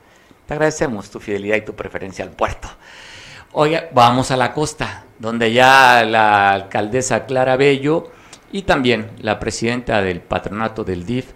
[0.47, 2.69] te agradecemos tu fidelidad y tu preferencia al puerto.
[3.53, 8.11] Oye, vamos a la costa, donde ya la alcaldesa Clara Bello
[8.51, 11.33] y también la presidenta del patronato del DIF,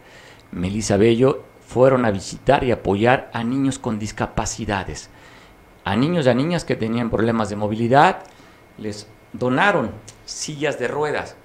[0.51, 5.11] Melissa Bello, fueron a visitar y apoyar a niños con discapacidades.
[5.85, 8.23] A niños y a niñas que tenían problemas de movilidad,
[8.79, 9.91] les donaron
[10.25, 11.37] sillas de ruedas.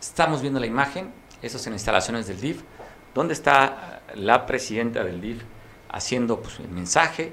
[0.00, 2.62] Estamos viendo la imagen, esas en instalaciones del DIF,
[3.14, 5.42] donde está la presidenta del DIF
[5.88, 7.32] haciendo pues, el mensaje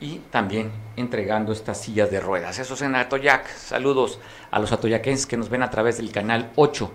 [0.00, 2.58] y también entregando estas sillas de ruedas.
[2.58, 3.48] Eso es en Atoyac.
[3.48, 4.18] Saludos
[4.50, 6.90] a los atoyaquenses que nos ven a través del canal 8.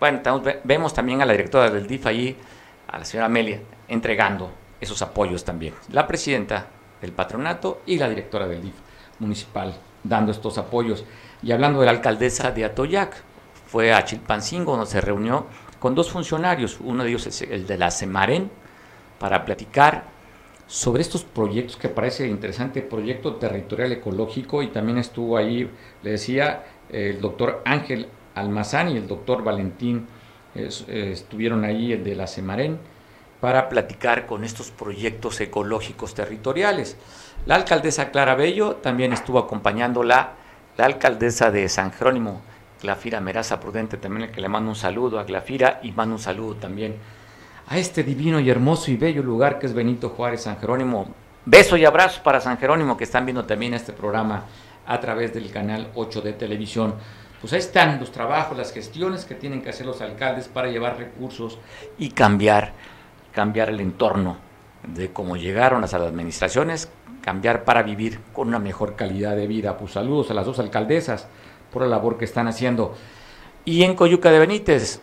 [0.00, 0.20] Bueno,
[0.64, 2.36] vemos también a la directora del DIF allí,
[2.86, 5.74] a la señora Amelia, entregando esos apoyos también.
[5.90, 6.66] La presidenta
[7.00, 8.74] del patronato y la directora del DIF
[9.18, 11.04] municipal dando estos apoyos.
[11.42, 13.22] Y hablando de la alcaldesa de Atoyac,
[13.66, 15.46] fue a Chilpancingo donde se reunió
[15.78, 18.50] con dos funcionarios, uno de ellos es el de la Semarén,
[19.18, 20.04] para platicar
[20.66, 25.70] sobre estos proyectos que parece interesante, proyecto territorial ecológico, y también estuvo ahí,
[26.02, 30.06] le decía, el doctor Ángel Almazán y el doctor Valentín
[30.54, 32.78] estuvieron ahí, el de la Semarén,
[33.40, 36.96] para platicar con estos proyectos ecológicos territoriales.
[37.46, 40.32] La alcaldesa Clara Bello también estuvo acompañándola,
[40.76, 42.42] la alcaldesa de San Jerónimo,
[42.80, 46.54] Glafira Meraza Prudente, también que le mando un saludo a Glafira y mando un saludo
[46.56, 46.96] también
[47.68, 51.08] a este divino y hermoso y bello lugar que es Benito Juárez, San Jerónimo.
[51.44, 54.44] Beso y abrazo para San Jerónimo que están viendo también este programa
[54.86, 56.94] a través del canal 8 de televisión.
[57.40, 60.98] Pues ahí están los trabajos, las gestiones que tienen que hacer los alcaldes para llevar
[60.98, 61.58] recursos
[61.98, 62.72] y cambiar,
[63.32, 64.38] cambiar el entorno
[64.82, 66.90] de cómo llegaron las administraciones,
[67.22, 69.76] cambiar para vivir con una mejor calidad de vida.
[69.76, 71.28] Pues saludos a las dos alcaldesas
[71.72, 72.94] por la labor que están haciendo.
[73.64, 75.00] Y en Coyuca de Benítez,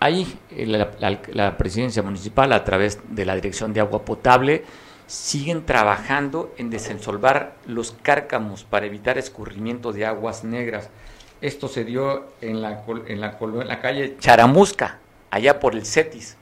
[0.00, 4.64] ahí eh, la, presidencia municipal, a través de la Dirección de Agua Potable,
[5.06, 10.90] siguen trabajando en desensolvar los cárcamos para evitar escurrimiento de aguas negras.
[11.40, 14.98] Esto se dio en la, en la, calle Charamusca,
[15.30, 16.36] allá por el CETIS.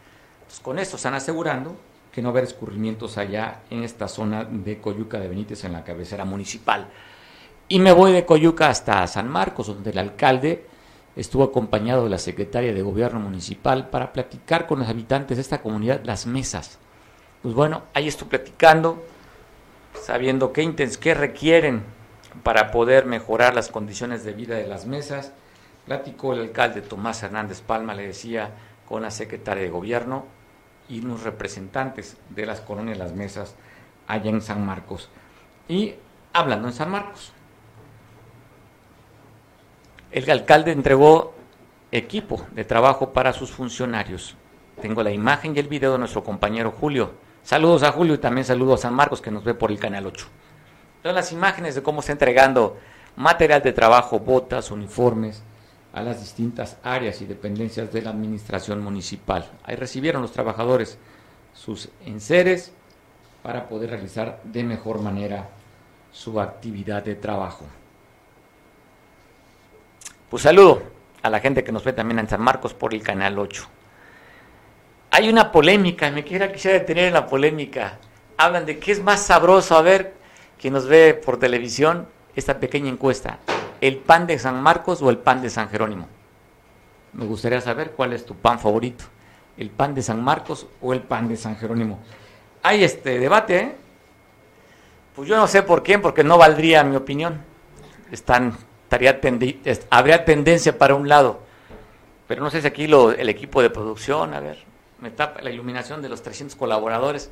[0.63, 1.77] con esto están asegurando
[2.13, 6.25] que no haber escurrimientos allá en esta zona de Coyuca de Benítez, en la cabecera
[6.25, 6.89] municipal.
[7.73, 10.67] Y me voy de Coyuca hasta San Marcos, donde el alcalde
[11.17, 15.63] estuvo acompañado de la secretaria de Gobierno Municipal para platicar con los habitantes de esta
[15.63, 16.79] comunidad las mesas.
[17.41, 19.03] Pues bueno, ahí estoy platicando,
[19.99, 20.71] sabiendo qué,
[21.01, 21.83] qué requieren
[22.43, 25.33] para poder mejorar las condiciones de vida de las mesas.
[25.87, 28.51] Platicó el alcalde Tomás Hernández Palma, le decía,
[28.87, 30.27] con la secretaria de Gobierno
[30.91, 33.55] y unos representantes de las colonias Las Mesas
[34.09, 35.09] allá en San Marcos.
[35.69, 35.95] Y
[36.35, 37.33] hablando en San Marcos,
[40.13, 41.35] el alcalde entregó
[41.91, 44.37] equipo de trabajo para sus funcionarios.
[44.81, 47.13] Tengo la imagen y el video de nuestro compañero Julio.
[47.43, 50.07] Saludos a Julio y también saludos a San Marcos que nos ve por el canal
[50.07, 50.27] 8.
[51.03, 52.77] Son las imágenes de cómo está entregando
[53.17, 55.43] material de trabajo, botas, uniformes
[55.93, 59.51] a las distintas áreas y dependencias de la administración municipal.
[59.65, 60.99] Ahí recibieron los trabajadores
[61.55, 62.73] sus enseres
[63.43, 65.49] para poder realizar de mejor manera
[66.13, 67.67] su actividad de trabajo.
[70.33, 70.83] Pues saludo
[71.21, 73.69] a la gente que nos ve también en San Marcos por el canal 8.
[75.11, 77.99] Hay una polémica, me quiera quisiera detener en la polémica.
[78.39, 80.15] Hablan de qué es más sabroso, a ver,
[80.59, 83.41] quien nos ve por televisión, esta pequeña encuesta.
[83.83, 86.09] ¿El pan de San Marcos o el pan de San Jerónimo?
[87.13, 89.05] Me gustaría saber cuál es tu pan favorito.
[89.59, 91.99] ¿El pan de San Marcos o el pan de San Jerónimo?
[92.63, 93.77] Hay este debate, ¿eh?
[95.15, 97.45] Pues yo no sé por quién, porque no valdría mi opinión.
[98.11, 98.57] Están
[98.93, 101.41] habría tendencia para un lado.
[102.29, 104.59] Pero no sé si aquí el equipo de producción, a ver,
[105.01, 107.31] me tapa la iluminación de los 300 colaboradores.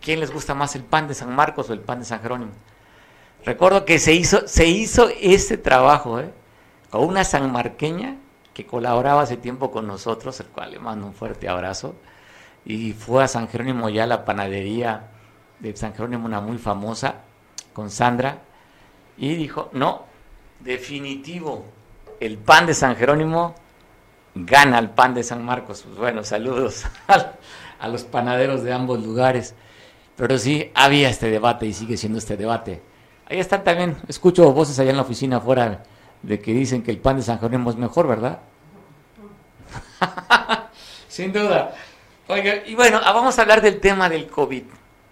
[0.00, 2.52] ¿Quién les gusta más el pan de San Marcos o el pan de San Jerónimo?
[3.44, 5.08] Recuerdo que se hizo, se hizo
[5.62, 6.30] trabajo ¿eh?
[6.90, 8.16] con una sanmarqueña
[8.54, 11.94] que colaboraba hace tiempo con nosotros, el cual le mando un fuerte abrazo.
[12.64, 15.08] Y fue a San Jerónimo ya la panadería
[15.60, 17.16] de San Jerónimo, una muy famosa,
[17.72, 18.38] con Sandra.
[19.16, 20.04] Y dijo, no,
[20.60, 21.64] definitivo,
[22.20, 23.54] el pan de San Jerónimo
[24.34, 25.82] gana al pan de San Marcos.
[25.82, 26.84] Pues bueno, saludos
[27.80, 29.54] a, los panaderos de ambos lugares.
[30.16, 32.82] Pero sí, había este debate y sigue siendo este debate.
[33.26, 35.84] Ahí están también, escucho voces allá en la oficina afuera
[36.22, 38.40] de que dicen que el pan de San Jerónimo es mejor, ¿verdad?
[41.08, 41.74] Sin duda.
[42.26, 44.64] Oiga, y bueno, ah, vamos a hablar del tema del COVID.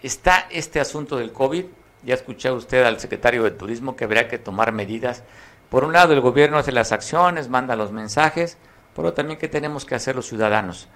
[0.03, 1.65] Está este asunto del COVID
[2.07, 5.25] ya escuché usted al secretario de Turismo que habría que tomar medidas.
[5.69, 8.57] Por un lado, el gobierno hace las acciones, manda los mensajes,
[8.95, 10.87] pero también que tenemos que hacer los ciudadanos.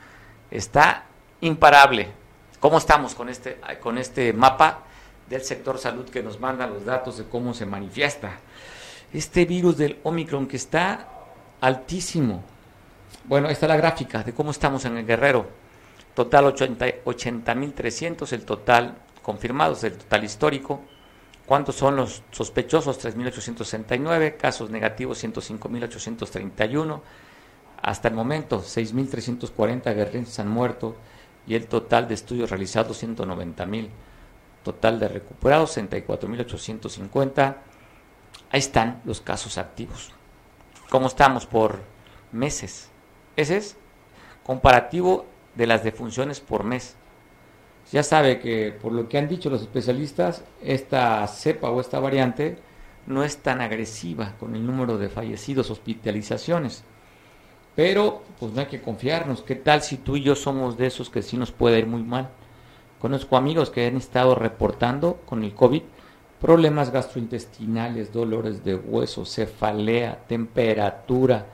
[0.53, 1.07] Está
[1.41, 2.09] imparable.
[2.61, 4.85] ¿Cómo estamos con este, con este mapa
[5.29, 8.39] del sector salud que nos manda los datos de cómo se manifiesta?
[9.13, 11.09] Este virus del Omicron que está
[11.61, 12.45] altísimo.
[13.25, 15.49] Bueno, está la gráfica de cómo estamos en el Guerrero.
[16.15, 20.85] Total 80.300, el total confirmados, el total histórico.
[21.51, 23.05] ¿Cuántos son los sospechosos?
[23.05, 27.01] 3.869, casos negativos 105.831.
[27.83, 30.95] Hasta el momento, 6.340 guerreros han muerto
[31.49, 33.89] y el total de estudios realizados 190.000.
[34.63, 37.57] Total de recuperados 64.850.
[38.53, 40.13] Ahí están los casos activos.
[40.89, 41.81] ¿Cómo estamos por
[42.31, 42.91] meses?
[43.35, 43.77] Ese es
[44.45, 45.27] comparativo
[45.57, 46.95] de las defunciones por mes
[47.93, 52.59] ya sabe que por lo que han dicho los especialistas, esta cepa o esta variante
[53.07, 56.85] no es tan agresiva con el número de fallecidos, hospitalizaciones.
[57.75, 59.43] Pero pues no hay que confiarnos.
[59.43, 62.03] ¿Qué tal si tú y yo somos de esos que sí nos puede ir muy
[62.03, 62.31] mal?
[63.01, 65.83] Conozco amigos que han estado reportando con el COVID
[66.41, 71.47] problemas gastrointestinales, dolores de hueso, cefalea, temperatura,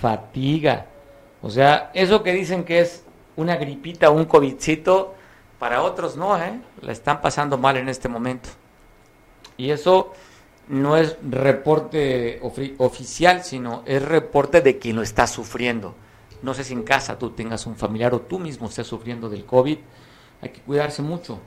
[0.00, 0.86] fatiga.
[1.42, 3.04] O sea, eso que dicen que es
[3.36, 5.14] una gripita o un COVIDcito,
[5.60, 6.58] para otros no, ¿eh?
[6.80, 8.48] La están pasando mal en este momento.
[9.58, 10.14] Y eso
[10.68, 12.40] no es reporte
[12.78, 15.94] oficial, sino es reporte de quien lo está sufriendo.
[16.42, 19.44] No sé si en casa tú tengas un familiar o tú mismo estés sufriendo del
[19.44, 19.76] COVID.
[20.40, 21.38] Hay que cuidarse mucho.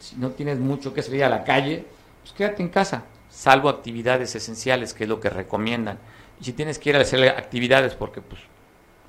[0.00, 1.86] Si no tienes mucho que salir a la calle,
[2.20, 6.00] pues quédate en casa, salvo actividades esenciales, que es lo que recomiendan.
[6.40, 8.40] Y si tienes que ir a hacer actividades porque pues,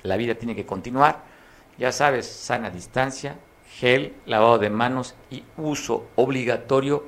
[0.04, 1.24] la vida tiene que continuar,
[1.76, 3.36] ya sabes, sana distancia,
[3.78, 7.04] gel, lavado de manos y uso obligatorio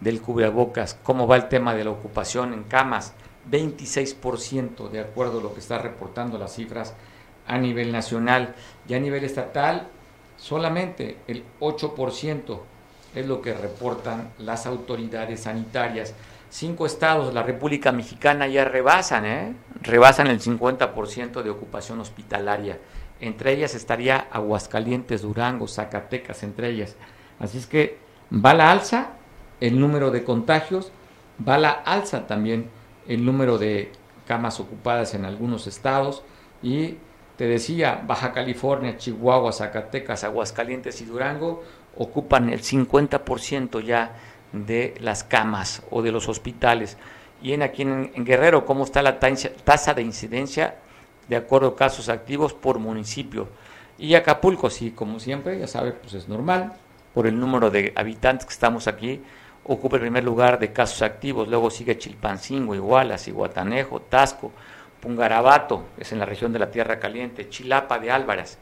[0.00, 0.98] del cubrebocas.
[1.02, 3.14] ¿Cómo va el tema de la ocupación en camas?
[3.50, 6.94] 26% de acuerdo a lo que está reportando las cifras
[7.46, 8.54] a nivel nacional
[8.88, 9.88] y a nivel estatal
[10.36, 12.60] solamente el 8%
[13.14, 16.14] es lo que reportan las autoridades sanitarias.
[16.48, 19.54] Cinco estados de la República Mexicana ya rebasan, ¿eh?
[19.82, 22.78] rebasan el 50% de ocupación hospitalaria
[23.20, 26.96] Entre ellas estaría Aguascalientes, Durango, Zacatecas, entre ellas.
[27.38, 27.98] Así es que
[28.32, 29.10] va la alza
[29.60, 30.92] el número de contagios,
[31.46, 32.68] va la alza también
[33.06, 33.92] el número de
[34.26, 36.22] camas ocupadas en algunos estados
[36.62, 36.96] y
[37.36, 41.64] te decía, Baja California, Chihuahua, Zacatecas, Aguascalientes y Durango
[41.96, 44.16] ocupan el 50% ya
[44.52, 46.96] de las camas o de los hospitales.
[47.42, 50.76] Y en aquí en, Guerrero, ¿cómo está la tasa de incidencia
[51.28, 53.48] de acuerdo a casos activos por municipio?
[53.98, 56.72] Y Acapulco, sí, como siempre, ya sabe, pues es normal,
[57.14, 59.22] por el número de habitantes que estamos aquí,
[59.64, 64.52] ocupa el primer lugar de casos activos, luego sigue Chilpancingo, Iguala, Iguatanejo, Tasco,
[65.00, 68.58] Pungarabato, es en la región de la Tierra Caliente, Chilapa de Álvarez,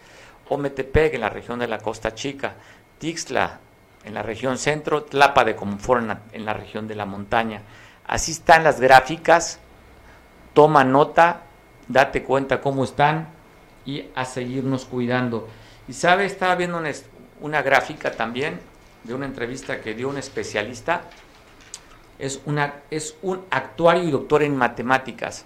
[0.49, 2.55] Ometepec en la región de la Costa Chica,
[2.99, 3.59] Tixla
[4.05, 7.63] en la región centro, Tlapa de Conforna en la región de la montaña.
[8.07, 9.61] Así están las gráficas,
[10.53, 11.43] toma nota,
[11.93, 13.29] date cuenta cómo están
[13.85, 15.49] y a seguirnos cuidando.
[15.89, 16.91] Y sabe, estaba viendo una,
[17.41, 18.61] una gráfica también
[19.05, 21.03] de una entrevista que dio un especialista,
[22.19, 25.45] es, una, es un actuario y doctor en matemáticas.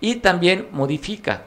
[0.00, 1.44] Y también modifica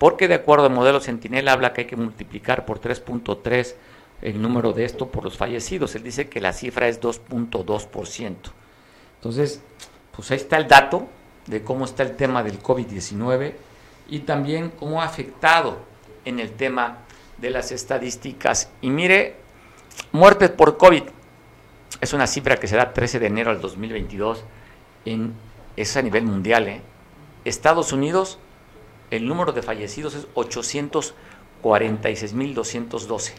[0.00, 3.74] porque de acuerdo al modelo Sentinel habla que hay que multiplicar por 3.3
[4.22, 5.94] el número de esto por los fallecidos.
[5.94, 8.34] Él dice que la cifra es 2.2%.
[9.16, 9.60] Entonces,
[10.16, 11.06] pues ahí está el dato
[11.46, 13.52] de cómo está el tema del COVID-19
[14.08, 15.76] y también cómo ha afectado
[16.24, 17.00] en el tema
[17.36, 18.70] de las estadísticas.
[18.80, 19.36] Y mire,
[20.12, 21.02] muertes por COVID
[22.00, 24.44] es una cifra que se da 13 de enero del 2022
[25.04, 25.34] en
[25.76, 26.80] es a nivel mundial, ¿eh?
[27.44, 28.38] Estados Unidos
[29.10, 33.32] el número de fallecidos es 846.212.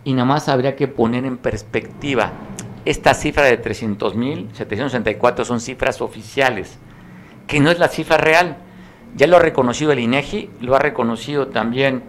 [0.04, 2.32] y nada más habría que poner en perspectiva.
[2.86, 6.78] Esta cifra de 300.764 son cifras oficiales,
[7.48, 8.58] que no es la cifra real
[9.16, 12.04] ya lo ha reconocido el INEGI, lo ha reconocido también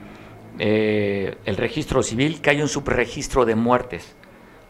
[0.58, 4.14] eh, el registro civil, que hay un subregistro de muertes.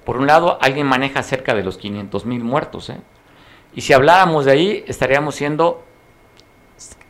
[0.05, 2.91] Por un lado, alguien maneja cerca de los 500 mil muertos.
[2.91, 3.01] ¿eh?
[3.75, 5.85] Y si habláramos de ahí, estaríamos siendo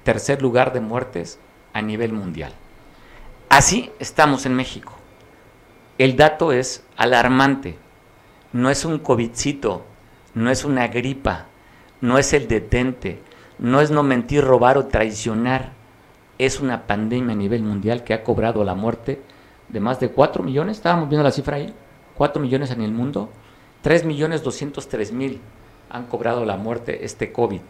[0.03, 1.39] tercer lugar de muertes
[1.73, 2.53] a nivel mundial.
[3.49, 4.94] Así estamos en México.
[5.97, 7.79] El dato es alarmante.
[8.53, 9.85] No es un COVIDcito,
[10.35, 11.47] no es una gripa,
[12.01, 13.21] no es el detente,
[13.61, 15.71] no es no mentir, robar o traicionar.
[16.39, 19.23] Es una pandemia a nivel mundial que ha cobrado la muerte
[19.69, 20.79] de más de 4 millones.
[20.79, 21.73] Estábamos viendo la cifra ahí.
[22.17, 23.31] 4 millones en el mundo.
[23.83, 25.41] 3 millones 203 mil
[25.91, 27.61] han cobrado la muerte este COVID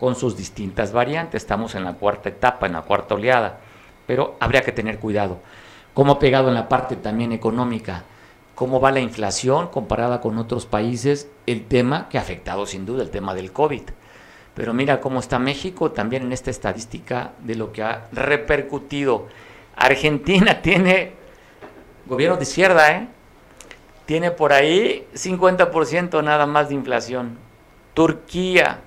[0.00, 1.42] con sus distintas variantes.
[1.42, 3.60] Estamos en la cuarta etapa, en la cuarta oleada.
[4.06, 5.40] Pero habría que tener cuidado.
[5.94, 8.02] ¿Cómo ha pegado en la parte también económica?
[8.56, 11.28] ¿Cómo va la inflación comparada con otros países?
[11.46, 13.82] El tema que ha afectado sin duda el tema del COVID
[14.56, 19.28] Pero mira cómo está México también en esta estadística de lo que ha repercutido.
[19.76, 21.12] Argentina tiene
[22.06, 23.08] gobierno de izquierda, ¿eh?
[24.04, 27.38] Tiene por ahí 50% nada más de inflación.
[27.94, 28.80] Turquía,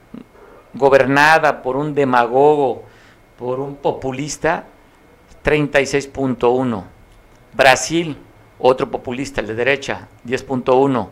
[0.73, 2.83] gobernada por un demagogo,
[3.39, 4.65] por un populista,
[5.45, 6.96] 36.1.
[7.57, 8.15] Brasil,
[8.59, 11.09] otro populista, el de derecha, 10.1.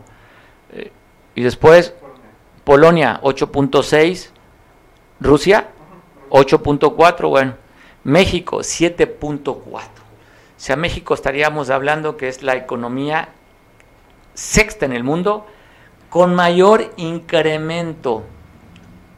[0.72, 0.92] Eh,
[1.34, 1.92] y después
[2.64, 4.30] Polonia, 8.6.
[5.20, 5.68] Rusia,
[6.30, 7.28] 8.4.
[7.28, 7.54] Bueno,
[8.04, 9.56] México, 7.4.
[9.56, 9.82] O
[10.56, 13.28] sea, México estaríamos hablando que es la economía
[14.34, 15.46] sexta en el mundo
[16.10, 18.24] con mayor incremento.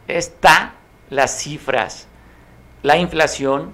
[0.06, 0.74] Está
[1.10, 2.06] las cifras,
[2.82, 3.72] la inflación,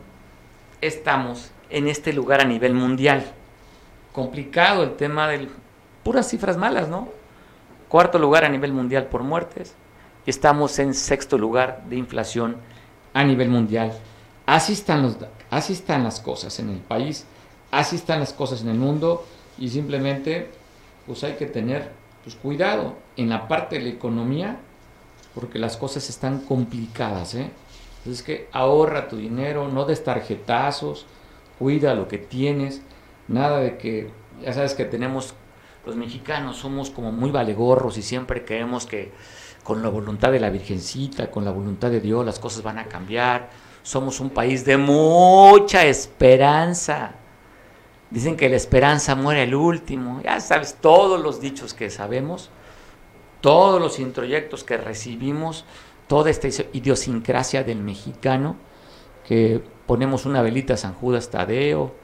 [0.81, 3.25] estamos en este lugar a nivel mundial.
[4.15, 5.49] Complicado el tema de
[6.05, 7.09] puras cifras malas, ¿no?
[7.89, 9.75] Cuarto lugar a nivel mundial por muertes.
[10.25, 12.59] Estamos en sexto lugar de inflación
[13.13, 13.93] a nivel mundial.
[14.47, 15.17] Así están, los,
[15.51, 17.27] así están las cosas en el país,
[17.73, 19.27] así están las cosas en el mundo
[19.59, 20.49] y simplemente
[21.07, 21.91] pues hay que tener
[22.23, 24.59] pues, cuidado en la parte de la economía
[25.35, 27.35] porque las cosas están complicadas.
[27.35, 27.51] ¿eh?
[27.99, 31.05] Entonces que ahorra tu dinero, no des tarjetazos,
[31.59, 32.81] cuida lo que tienes,
[33.29, 34.11] nada de que,
[34.43, 35.35] ya sabes que tenemos,
[35.87, 39.13] los mexicanos somos como muy valegorros y siempre creemos que
[39.63, 42.85] con la voluntad de la Virgencita, con la voluntad de Dios, las cosas van a
[42.85, 43.51] cambiar.
[43.83, 47.15] Somos un país de mucha esperanza.
[48.11, 50.21] Dicen que la esperanza muere el último.
[50.23, 52.51] Ya sabes, todos los dichos que sabemos,
[53.41, 55.65] todos los introyectos que recibimos,
[56.07, 58.57] toda esta idiosincrasia del mexicano,
[59.27, 61.95] que ponemos una velita a San Judas Tadeo,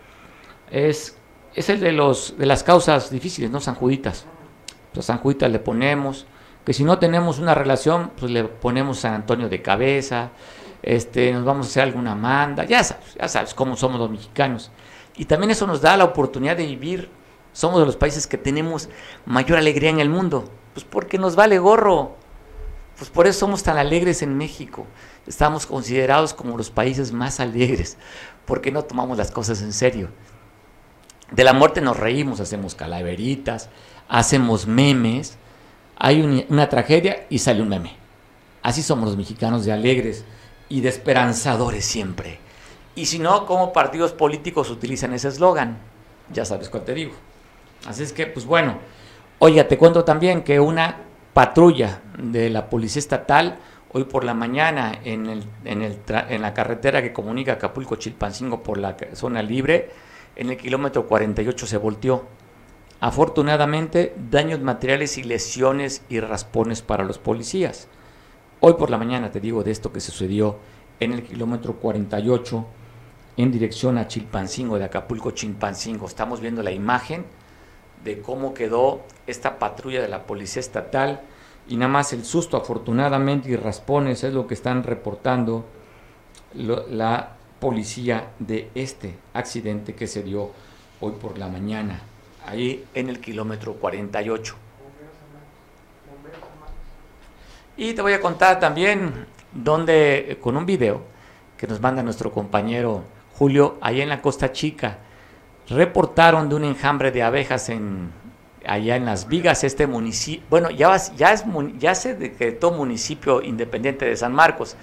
[0.70, 1.16] es,
[1.54, 3.60] es el de, los, de las causas difíciles, ¿no?
[3.60, 4.24] San Juditas.
[4.92, 6.26] Pues a San Juditas le ponemos,
[6.64, 10.30] que si no tenemos una relación, pues le ponemos San Antonio de cabeza,
[10.82, 14.70] este, nos vamos a hacer alguna manda, ya sabes, ya sabes cómo somos los mexicanos.
[15.16, 17.10] Y también eso nos da la oportunidad de vivir,
[17.52, 18.88] somos de los países que tenemos
[19.26, 22.16] mayor alegría en el mundo, pues porque nos vale gorro,
[22.96, 24.86] pues por eso somos tan alegres en México,
[25.26, 27.96] estamos considerados como los países más alegres,
[28.46, 30.08] porque no tomamos las cosas en serio.
[31.30, 33.68] De la muerte nos reímos, hacemos calaveritas,
[34.08, 35.36] hacemos memes,
[35.96, 37.96] hay una tragedia y sale un meme.
[38.62, 40.24] Así somos los mexicanos de alegres
[40.68, 42.38] y de esperanzadores siempre.
[42.94, 45.78] Y si no, ¿cómo partidos políticos utilizan ese eslogan?
[46.32, 47.12] Ya sabes cuál te digo.
[47.86, 48.78] Así es que, pues bueno,
[49.38, 50.96] oiga, te cuento también que una
[51.32, 53.58] patrulla de la Policía Estatal
[53.92, 59.90] hoy por la mañana en, en la carretera que comunica Acapulco-Chilpancingo por la zona libre,
[60.36, 62.24] en el kilómetro 48 se volteó
[63.00, 67.88] Afortunadamente, daños materiales y lesiones y raspones para los policías.
[68.60, 70.58] Hoy por la mañana te digo de esto que sucedió
[71.00, 72.66] en el kilómetro 48
[73.38, 76.04] en dirección a Chilpancingo, de Acapulco, Chilpancingo.
[76.04, 77.24] Estamos viendo la imagen
[78.04, 81.22] de cómo quedó esta patrulla de la Policía Estatal
[81.68, 85.64] y nada más el susto afortunadamente y raspones es lo que están reportando
[86.52, 90.50] la policía de este accidente que se dio
[91.00, 92.00] hoy por la mañana
[92.46, 94.54] ahí en el kilómetro 48.
[97.76, 101.02] Y te voy a contar también donde, con un video
[101.56, 103.04] que nos manda nuestro compañero
[103.34, 104.98] Julio, ahí en la Costa Chica,
[105.68, 108.10] reportaron de un enjambre de abejas en
[108.66, 111.44] allá en Las Vigas, este municipio, bueno, ya, ya, es,
[111.78, 114.76] ya se decretó municipio independiente de San Marcos.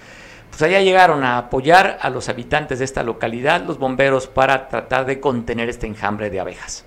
[0.50, 5.06] Pues allá llegaron a apoyar a los habitantes de esta localidad, los bomberos, para tratar
[5.06, 6.84] de contener este enjambre de abejas.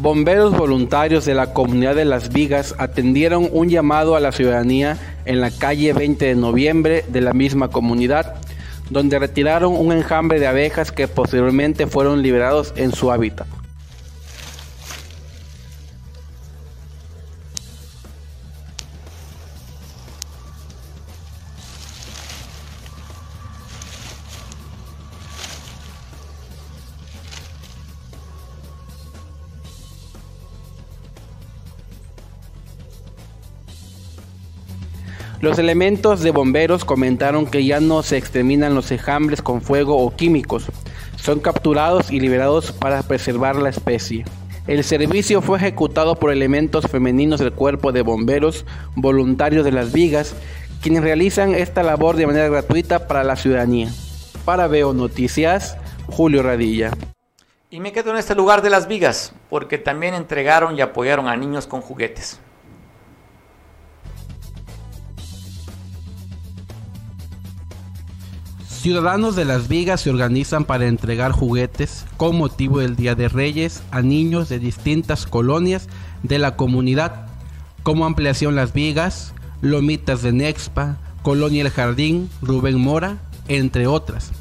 [0.00, 4.96] Bomberos voluntarios de la comunidad de Las Vigas atendieron un llamado a la ciudadanía
[5.26, 8.36] en la calle 20 de noviembre de la misma comunidad,
[8.88, 13.46] donde retiraron un enjambre de abejas que posteriormente fueron liberados en su hábitat.
[35.40, 40.14] Los elementos de bomberos comentaron que ya no se exterminan los enjambres con fuego o
[40.14, 40.66] químicos,
[41.16, 44.26] son capturados y liberados para preservar la especie.
[44.66, 48.66] El servicio fue ejecutado por elementos femeninos del cuerpo de bomberos
[48.96, 50.34] voluntarios de las vigas,
[50.82, 53.88] quienes realizan esta labor de manera gratuita para la ciudadanía.
[54.44, 56.90] Para Veo Noticias, Julio Radilla.
[57.70, 61.36] Y me quedo en este lugar de las vigas, porque también entregaron y apoyaron a
[61.36, 62.40] niños con juguetes.
[68.80, 73.82] Ciudadanos de Las Vigas se organizan para entregar juguetes con motivo del Día de Reyes
[73.90, 75.86] a niños de distintas colonias
[76.22, 77.26] de la comunidad,
[77.82, 83.18] como Ampliación Las Vigas, Lomitas de Nexpa, Colonia El Jardín, Rubén Mora,
[83.48, 84.32] entre otras.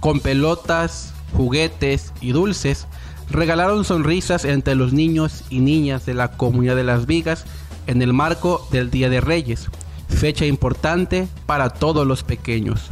[0.00, 2.86] Con pelotas, juguetes y dulces,
[3.28, 7.44] regalaron sonrisas entre los niños y niñas de la comunidad de Las Vigas
[7.86, 9.68] en el marco del Día de Reyes,
[10.08, 12.90] fecha importante para todos los pequeños.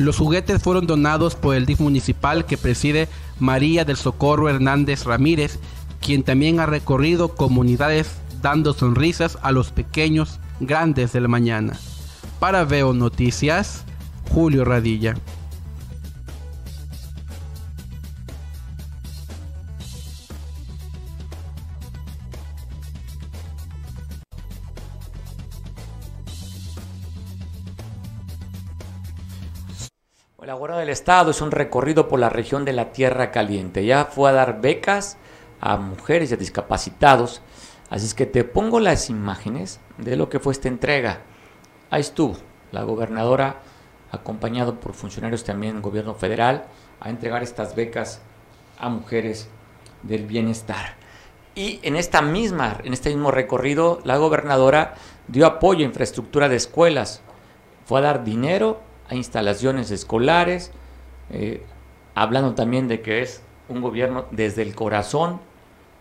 [0.00, 3.06] Los juguetes fueron donados por el DIF municipal que preside
[3.38, 5.58] María del Socorro Hernández Ramírez,
[6.00, 11.78] quien también ha recorrido comunidades dando sonrisas a los pequeños grandes de la mañana.
[12.38, 13.84] Para Veo Noticias,
[14.32, 15.16] Julio Radilla.
[30.50, 33.86] La Guardia del Estado es un recorrido por la región de la Tierra Caliente.
[33.86, 35.16] Ya fue a dar becas
[35.60, 37.40] a mujeres y a discapacitados.
[37.88, 41.20] Así es que te pongo las imágenes de lo que fue esta entrega.
[41.88, 42.36] Ahí estuvo
[42.72, 43.60] la gobernadora,
[44.10, 46.64] acompañado por funcionarios también del gobierno federal,
[46.98, 48.20] a entregar estas becas
[48.76, 49.48] a mujeres
[50.02, 50.96] del bienestar.
[51.54, 54.94] Y en esta misma, en este mismo recorrido, la gobernadora
[55.28, 57.22] dio apoyo a infraestructura de escuelas,
[57.84, 60.70] fue a dar dinero a instalaciones escolares,
[61.30, 61.62] eh,
[62.14, 65.40] hablando también de que es un gobierno desde el corazón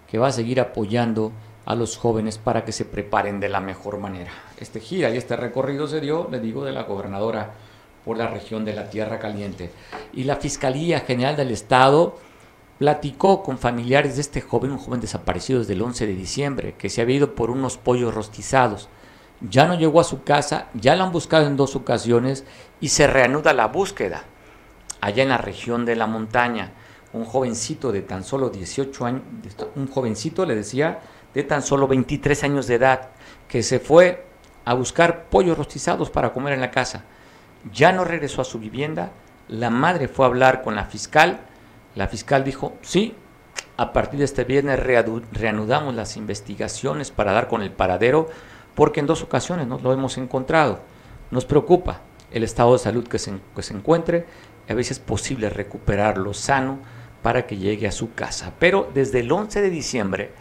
[0.08, 1.32] que va a seguir apoyando
[1.66, 4.32] a los jóvenes para que se preparen de la mejor manera.
[4.60, 7.54] Este gira y este recorrido se dio, le digo, de la gobernadora
[8.06, 9.72] por la región de la Tierra Caliente.
[10.14, 12.16] Y la Fiscalía General del Estado
[12.78, 16.90] platicó con familiares de este joven, un joven desaparecido desde el 11 de diciembre, que
[16.90, 18.90] se había ido por unos pollos rostizados
[19.42, 22.46] ya no llegó a su casa, ya la han buscado en dos ocasiones
[22.80, 24.24] y se reanuda la búsqueda.
[25.02, 26.72] Allá en la región de la montaña,
[27.14, 29.22] un jovencito de tan solo 18 años,
[29.76, 31.00] un jovencito le decía,
[31.34, 33.10] de tan solo 23 años de edad,
[33.48, 34.26] que se fue
[34.66, 37.04] a buscar pollos rostizados para comer en la casa.
[37.74, 39.12] Ya no regresó a su vivienda,
[39.48, 41.40] la madre fue a hablar con la fiscal,
[41.96, 43.16] la fiscal dijo, sí,
[43.78, 44.80] a partir de este viernes
[45.32, 48.30] reanudamos las investigaciones para dar con el paradero
[48.76, 50.80] porque en dos ocasiones nos lo hemos encontrado.
[51.32, 52.02] Nos preocupa
[52.32, 54.26] el estado de salud que se, se encuentre,
[54.68, 56.80] a veces es posible recuperarlo sano
[57.24, 58.54] para que llegue a su casa.
[58.60, 60.32] Pero desde el 11 de diciembre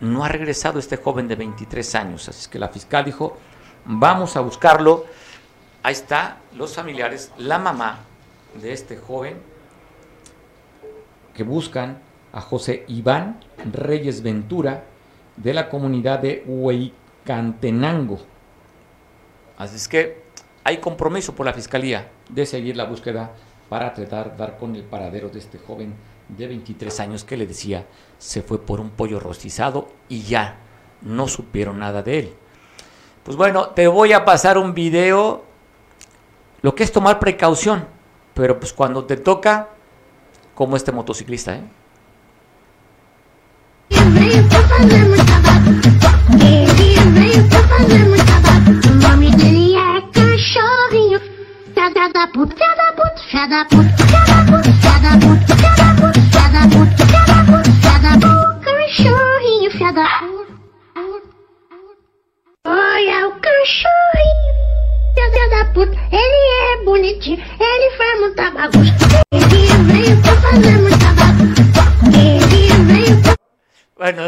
[0.00, 3.36] no ha regresado este joven de 23 años, así que la fiscal dijo,
[3.84, 5.06] vamos a buscarlo.
[5.82, 8.00] Ahí está los familiares, la mamá
[8.60, 9.36] de este joven
[11.34, 11.98] que buscan
[12.32, 13.40] a José Iván
[13.72, 14.84] Reyes Ventura
[15.36, 16.92] de la comunidad de Huey
[17.24, 18.20] Cantenango.
[19.58, 20.23] Así es que
[20.64, 23.32] hay compromiso por la Fiscalía de seguir la búsqueda
[23.68, 25.94] para tratar de dar con el paradero de este joven
[26.28, 27.86] de 23 años que le decía
[28.18, 30.56] se fue por un pollo rostizado y ya
[31.02, 32.32] no supieron nada de él.
[33.22, 35.44] Pues bueno, te voy a pasar un video,
[36.62, 37.86] lo que es tomar precaución,
[38.32, 39.68] pero pues cuando te toca,
[40.54, 41.62] como este motociclista, ¿eh?
[58.84, 59.70] Cachorrinho.
[62.66, 64.50] Olha o cachorrinho,
[65.50, 68.94] da puta, ele é bonitinho, ele faz muita bagunça.
[69.32, 71.62] Ele veio pra fazer muita bagunça.
[72.06, 73.34] Ele veio pra
[73.96, 74.22] bueno,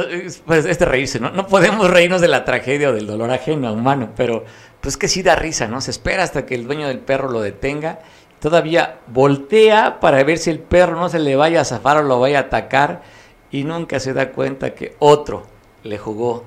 [0.68, 1.30] este reírse, ¿no?
[1.30, 4.44] No podemos reírnos de la tragedia o del dolor ajeno humano, pero
[4.86, 5.80] pues que sí da risa, ¿no?
[5.80, 7.98] Se espera hasta que el dueño del perro lo detenga,
[8.38, 12.20] todavía voltea para ver si el perro no se le vaya a zafar o lo
[12.20, 13.02] vaya a atacar
[13.50, 15.42] y nunca se da cuenta que otro
[15.82, 16.44] le jugó,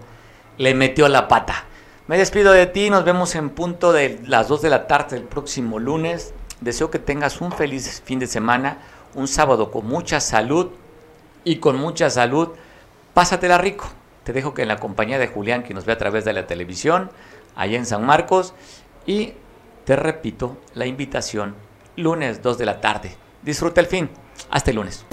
[0.57, 1.65] le metió la pata.
[2.07, 5.23] Me despido de ti, nos vemos en punto de las 2 de la tarde el
[5.23, 6.33] próximo lunes.
[6.61, 8.77] Deseo que tengas un feliz fin de semana,
[9.15, 10.69] un sábado con mucha salud
[11.43, 12.51] y con mucha salud
[13.13, 13.89] pásatela rico.
[14.23, 16.47] Te dejo que en la compañía de Julián, que nos ve a través de la
[16.47, 17.11] televisión,
[17.59, 18.53] allá en San Marcos,
[19.05, 19.33] y
[19.85, 21.55] te repito la invitación,
[21.95, 23.15] lunes 2 de la tarde.
[23.41, 24.09] Disfruta el fin.
[24.49, 25.05] Hasta el lunes.